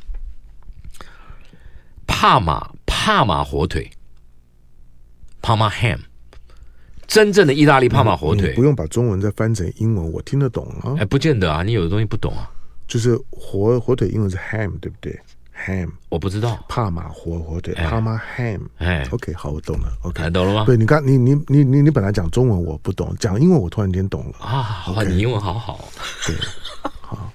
[2.06, 3.90] 帕玛帕玛火腿，
[5.42, 6.00] 帕玛 ham，
[7.08, 10.96] 真正的意大利帕玛火腿，不用把中文再翻成英文，我听得懂啊。
[11.00, 12.52] 哎，不见得啊，你有的东西不懂啊。
[12.86, 15.18] 就是火火腿英文是 ham，对不对
[15.66, 16.60] ？Ham，我不知道。
[16.68, 20.66] 帕玛火火腿，帕玛 ham，哎，OK，好，我懂了，OK，懂了吗？
[20.66, 24.38] 对，你刚你你你你你本来讲中文我不懂，讲英文我突然间懂了。
[24.40, 25.88] 啊，好吧，你英文好好，
[26.28, 26.36] 对，
[27.02, 27.32] 好，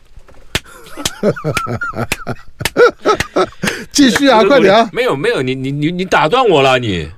[3.93, 7.09] 继续啊，快点啊，没有没有，你你你你打断我了，你。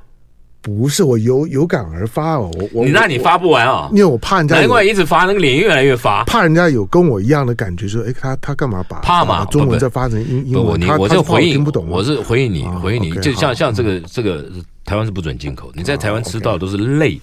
[0.62, 9.42] 不是我有有感而发哦，我我你那你发不完啊，因为我怕人家难怪一直发，那个脸越来越发，怕人家有跟我一样的感觉，说哎，他他干嘛把怕嘛？
[9.46, 10.78] 中文再发成英英文？
[10.98, 14.50] 我这回应听不懂，我是回应你，回应你，就像像这个这个
[14.84, 17.18] 台湾是不准进口，你在台湾吃到的都是类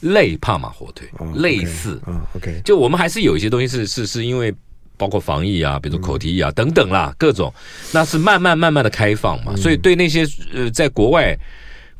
[0.00, 2.00] 类帕马火腿，类似
[2.34, 4.50] ，OK，就我们还是有一些东西是是是因为
[4.96, 7.52] 包括防疫啊，比如说口蹄疫啊等等啦，各种。
[7.92, 11.38] 那是慢慢慢慢的开放嘛，所以对那些呃在国外。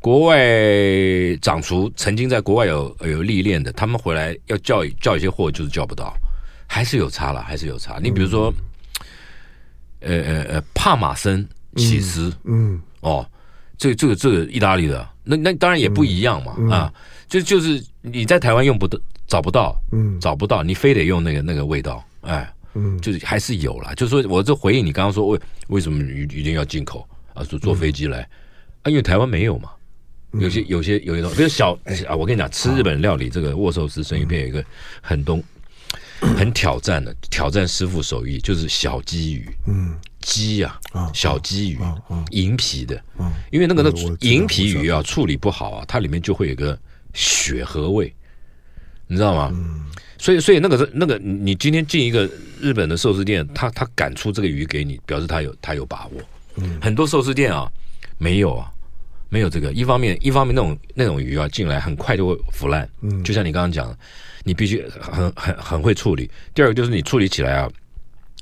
[0.01, 0.39] 国外
[1.43, 6.15] 长厨曾经在国外有有历练的，他们回来要叫叫一些货，就是叫不到，
[6.69, 7.99] 还是有差了，还是有差。
[8.01, 8.55] 你比如说，
[10.01, 13.29] 呃呃呃，帕玛森起司，嗯，哦，
[13.77, 16.95] 这个、这个这个意大利的，那那当然也不一样嘛、嗯、啊，
[17.29, 18.97] 就就是你在台湾用不到，
[19.27, 23.93] 找不到，嗯，找不到，你非得用那个那个味道，哎，嗯，就是还是有啦。
[23.95, 27.43] 就是说我这回应你刚刚说为为什么一一定要进口啊？
[27.43, 28.31] 坐坐飞机来、嗯、
[28.85, 28.91] 啊？
[28.91, 29.71] 因为台湾没有嘛。
[30.33, 31.73] 有些有些有些东西，比如小
[32.07, 34.63] 啊，我跟你讲，吃日本料理这个握寿司生鱼片有一个
[35.01, 35.43] 很东
[36.21, 40.79] 很挑战的挑战师傅手艺，就是小鲫鱼，嗯，鸡啊，
[41.15, 41.79] 小鲫鱼，
[42.31, 43.03] 银皮的，
[43.51, 46.79] 因为那个那银皮鱼啊处理不好啊，它里面就会有个
[47.15, 48.13] 血和味，
[49.07, 49.51] 你知道吗？
[50.19, 52.29] 所以所以那个是那个你今天进一个
[52.61, 56.21] 日本的寿司店，他他敢出这个鱼给你，表示他有他有把握。
[56.83, 57.71] 很多寿司店啊
[58.19, 58.71] 没有啊。
[59.31, 62.89] 没有这个，一方面，一方面那种那种鱼啊，进来很快就会腐烂。
[63.03, 63.99] 嗯，就像你刚刚讲的，
[64.45, 66.31] 你必须很很很会处理。
[66.55, 67.71] 第二个就是你处理起来啊，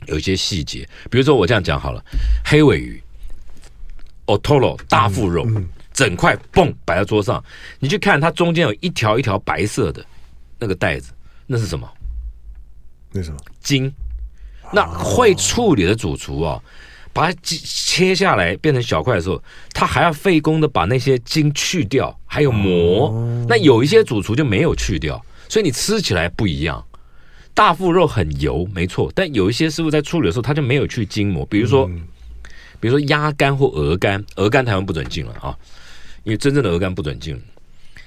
[0.07, 2.05] 有一些细节，比如说我这样讲好了，
[2.45, 3.03] 黑尾鱼
[4.27, 7.43] ，Otoro 大腹肉，嗯嗯、整块嘣摆在桌上，
[7.81, 10.05] 你去看它中间有一条一条白色的
[10.59, 11.13] 那个袋子，
[11.47, 11.91] 那是什么？
[13.13, 13.39] 那什么？
[13.61, 13.93] 筋。
[14.73, 16.63] 那会处理的主厨啊。
[17.17, 19.43] 把它切下来变成小块的时候，
[19.73, 23.11] 他还要费工的把那些筋去掉，还有膜。
[23.49, 26.85] 那有一些主厨就没有去掉，所以你吃起来不一样。
[27.55, 31.47] 大腹肉很油，没错，但有一些师傅在处理的时候，他就没有去筋膜。
[31.47, 31.91] 比如说，
[32.79, 35.57] 比如说鸭肝或鹅肝，鹅肝台湾不准进了啊，
[36.23, 37.41] 因为真正的鹅肝不准进。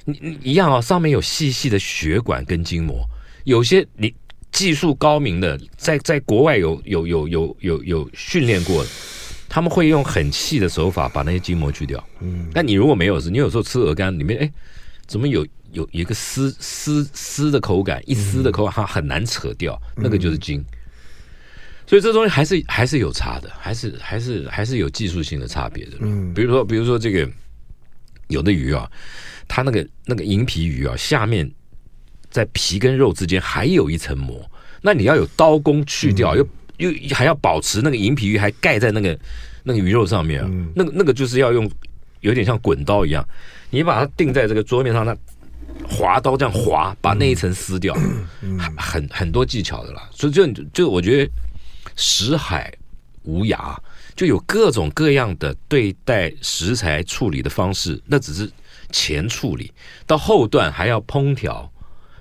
[0.05, 3.03] 你你一样啊，上面有细细的血管跟筋膜，
[3.43, 4.13] 有些你。
[4.59, 8.89] 技术高明的，在在国外有有有有有有训练过的，
[9.47, 12.05] 他们会用很细的手法把那些筋膜去掉。
[12.19, 14.51] 嗯，但你如果没有，是你有时候吃鹅肝里面，哎，
[15.07, 20.61] 怎么有有一个丝丝丝的口感，一丝的口感，它很难扯掉，那个就是筋。
[21.87, 25.93] 所以这东西还是还是有差的，还是还是还是有技术性的差别的。
[26.01, 27.25] 嗯，比如说比如说这个
[28.27, 28.91] 有的鱼啊，
[29.47, 31.49] 它那个那个银皮鱼啊，下面。
[32.29, 34.39] 在皮跟肉之间还有一层膜，
[34.81, 39.19] 那你要有刀工去掉，又又还要保持那个银皮鱼还盖在那个
[39.63, 41.69] 那个鱼肉上面啊，那个那个就是要用
[42.21, 43.27] 有点像滚刀一样，
[43.69, 45.15] 你把它钉在这个桌面上，那
[45.87, 47.93] 划刀这样划，把那一层撕掉，
[48.57, 50.07] 很很很多技巧的啦。
[50.11, 51.31] 所以就就我觉得
[51.95, 52.71] 食海
[53.23, 53.75] 无涯，
[54.15, 58.49] 就有各种各样的对待食材处理的方式，那只是
[58.91, 59.71] 前处理，
[60.05, 61.69] 到后段还要烹调。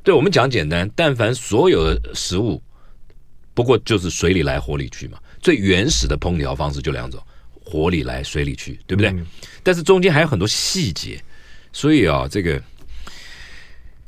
[0.09, 2.63] 对我们讲简单，但凡所有的食物，
[3.53, 5.19] 不过就是水里来火里去嘛。
[5.39, 7.23] 最原始的烹调方式就两种：
[7.63, 9.11] 火里来，水里去，对不对？
[9.11, 9.27] 嗯、
[9.63, 11.23] 但是中间还有很多细节，
[11.75, 12.59] 所以啊，这个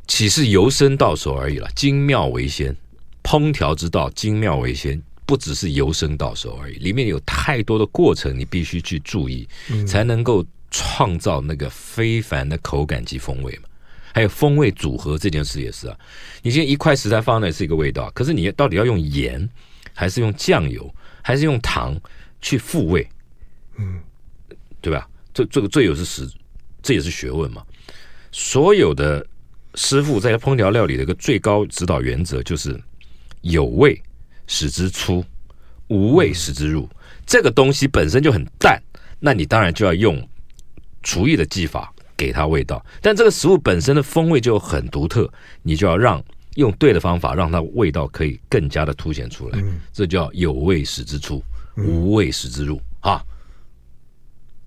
[0.07, 1.68] 岂是由生到熟而已了？
[1.76, 2.74] 精妙为先，
[3.22, 13.64] 烹调之道精妙为先，不只是由生到熟而已，里面有太多的过程，你必须去注意，嗯、才能够创造那个非凡的口感及风味嘛。
[14.12, 15.96] 还有风味组合这件事也是啊，
[16.42, 19.48] 你现在一块食材放在那是一个味道，可是你到底要用盐，
[19.94, 20.92] 还是用酱油，
[21.22, 21.98] 还是用糖
[22.40, 23.08] 去复味？
[23.76, 24.00] 嗯，
[24.80, 25.08] 对吧？
[25.32, 26.28] 这这个这也是实，
[26.82, 27.64] 这也是学问嘛。
[28.32, 29.24] 所有的
[29.76, 32.78] 师傅在烹调料理的一个最高指导原则就是
[33.42, 34.00] 有味
[34.46, 35.24] 使之出，
[35.86, 36.88] 无味使之入。
[37.24, 38.82] 这个东西本身就很淡，
[39.20, 40.28] 那你当然就要用
[41.02, 41.94] 厨艺的技法。
[42.20, 45.26] 给它味道，但这个食物本身的风味就很独特，
[45.62, 46.22] 你就要让
[46.56, 49.58] 用对的方法，让它味道可以更加的凸显出来。
[49.62, 51.42] 嗯、这叫有味使之出，
[51.76, 52.78] 嗯、无味使之入。
[53.00, 53.24] 啊，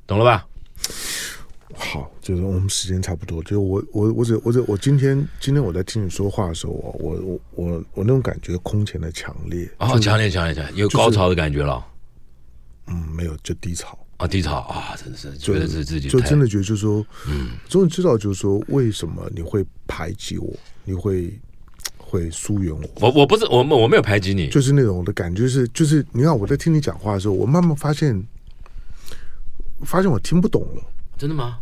[0.07, 0.47] 懂了吧？
[1.75, 3.43] 好，就是我们时间差不多。
[3.43, 9.69] 就是我我我只我只我今天今天我在听你说话的时候，我我我我那种感觉空前的强烈。
[9.77, 11.85] 哦，强烈强烈强烈，有高潮的感觉了。
[12.87, 13.95] 就是、嗯，没有，就低潮。
[14.17, 20.53] 啊，低潮啊，真的是觉得是自己就真的觉得，就是说，嗯，终于知道，就是说，为什么你会排挤我，
[20.85, 21.37] 你会
[21.97, 22.87] 会疏远我？
[23.01, 28.23] 我我不是我我没有排挤你，就是那种的感觉是，就是你看我在听你讲话的时候，我慢慢发现，
[29.81, 30.83] 发现我听不懂了。
[31.17, 31.59] 真的吗？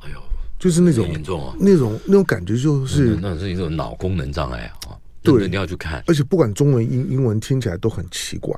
[0.00, 0.22] 哎呦，
[0.58, 4.97] 就是那种严重啊，那种那种感觉就是，那是一种脑功能障碍啊。
[5.22, 8.54] 对，你要去看，而且不管中文、英英文听起来都很奇怪。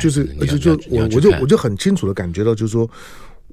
[0.00, 2.88] 就是，而且就我我就我就很清楚的感觉到，就是说，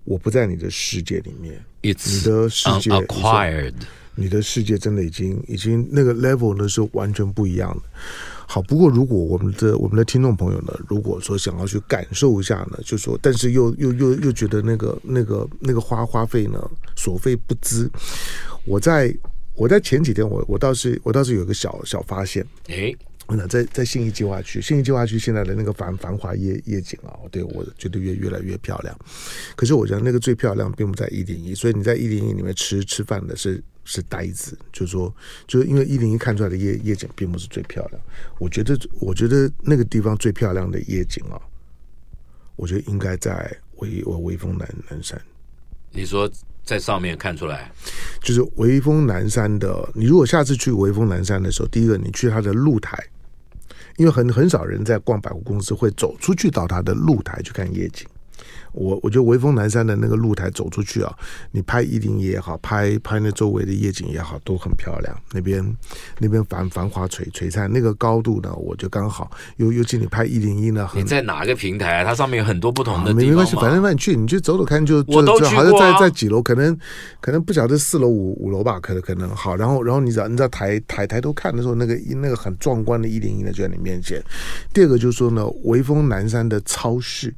[0.03, 1.59] 我不在你的世界里面。
[1.81, 3.73] It's 你的世界 acquired，
[4.13, 7.83] 你的世界真的已经已经那个 level 呢是完全不一样的。
[8.45, 16.59] 好，不过如果我们的我们的听众朋友呢，如果说想要去感受一下呢，就说，但是又又又又觉得那个那个那个花花费呢
[16.95, 17.89] 所费不貲。
[18.65, 19.15] 我在
[19.59, 22.95] 我在前几天我我倒是我倒是有个小小发现，诶。
[23.31, 28.97] 那在在信义计划区，信义计划区现在的那个繁繁华夜夜景啊，对我觉得越越来越漂亮。
[29.55, 35.13] 可是我觉得那个最漂亮并不在一零一，所以你在一零一里面吃吃饭的是是呆子，就是说，
[35.45, 38.01] 就是因为一零一看出来的夜夜景并不是最漂亮。
[38.39, 41.39] 我觉得我觉得那个地方最漂亮的夜景啊，
[42.55, 45.21] 我觉得应该在微微风南南山。
[45.91, 46.27] 你说
[46.69, 47.71] 在上面看出来，
[48.21, 49.89] 就是微风南山的。
[49.95, 52.95] 你如果下次去微风南山的时候，第一个你去它的露台。
[53.97, 58.07] 因为很很少人在逛百货公司会走出去到它的露台去看夜景。
[58.73, 61.13] 我我觉得微风南山的那个露台走出去啊，
[61.51, 65.15] 你拍一零一也好，拍拍那周围的夜景也好，都很漂亮。
[65.33, 65.63] 那边
[66.19, 69.31] 那边繁繁华璀璀璨，那个高度呢，我觉得刚好。
[69.57, 72.03] 尤尤其你拍一零一呢，你在哪个平台啊？
[72.03, 73.17] 它上面有很多不同的地方、啊。
[73.17, 76.77] 没没关系，反正那你去，你去走走看就，就我都去过、啊、好像在在几楼，可能
[77.19, 79.55] 可能不晓得四楼五五楼吧，可能可能好。
[79.55, 84.21] 然后然后你只要你在抬抬抬头看的时候，那个那个很壮观的一零一呢就在你面前。
[84.73, 87.33] 第二个就是说呢，微风南山的超市。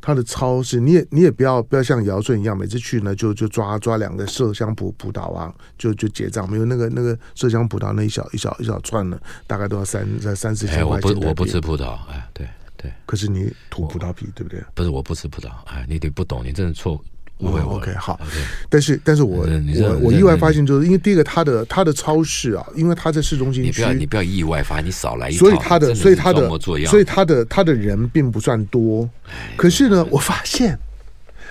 [0.00, 6.50] 它的超市，你也你也不要不要像尧舜一样，每次去呢就就抓抓两个麝香葡葡萄啊，就就结账。
[6.50, 11.10] 没有那个那个麝香葡萄那一小一小一小串呢，大概都要三三三四千块钱。
[11.10, 12.92] 我不我不吃葡萄，哎，对对。
[13.06, 14.62] 可是你吐葡萄皮，对不对？
[14.74, 17.02] 不是，我不吃葡萄，哎，你得不懂，你真的错。
[17.40, 18.20] 不会，OK，好。
[18.68, 19.46] 但是，但是我
[19.80, 26.48] 我我意外发现，就是因为第一个，它的它的超市啊，因为它在市中心区，你不要你不要意外发现，你少来一，所以它的所以它的
[26.86, 29.08] 所以它的它的人并不算多。
[29.56, 30.78] 可是呢，我发现。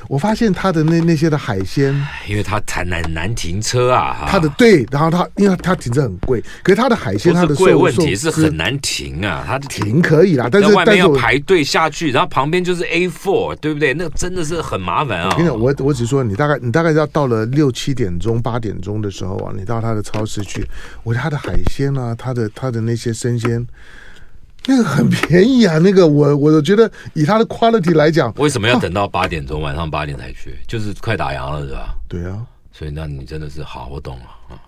[0.07, 1.93] 我发现他的那那些的海鲜，
[2.27, 13.93] 因为他才难难停车啊，他的对，然后他因为他停车很贵，可是他的海鲜他的贵问题是很难停啊，他停可以啦，但是外面要排队下去，然后旁边就是 A four，对不对？
[13.93, 15.29] 那个真的是很麻烦啊。
[15.31, 20.65] 我跟你讲，我我只说你大概你大概要到了六七点钟八点钟的时候啊，你到他的超市去，
[21.03, 23.65] 我觉得他的海鲜啊，他的他的那些生鲜。
[24.69, 30.59] 那个很便宜啊，那个我我觉得以它的 quality 来讲，为什么要等到八点钟晚上八点才去？
[30.67, 31.95] 就是快打烊了，是吧？
[32.07, 34.61] 对啊，所以那你真的是好，我懂了啊。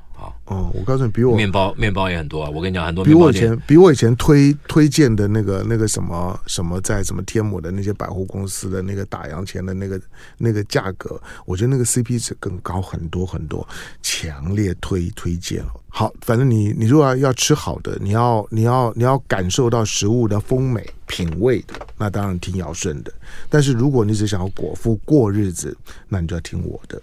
[0.45, 2.49] 哦，我告诉你，比我面包面包也很多啊！
[2.49, 10.01] 我跟你讲，很多比我以前比我以前推推荐的那个那个什么什么在什么天母的那些百货公司的那个打烊前的那个
[10.37, 13.67] 那个价格，我觉得那个 CP 值更高很多很多，
[14.01, 15.63] 强烈推推荐。
[15.87, 23.11] 好，反正你你如果要要吃好的，你要你要你要感受到食物的丰美品味的，那当然听尧舜的。
[23.49, 27.01] 但是如果你只想要果腹过日子，那你就要听我的。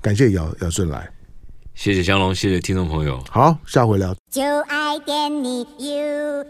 [0.00, 1.08] 感谢尧尧舜来。
[1.76, 3.22] 谢谢香龙，谢谢听众朋友。
[3.30, 4.12] 好，下回聊。
[4.30, 6.46] 就爱点你 UFO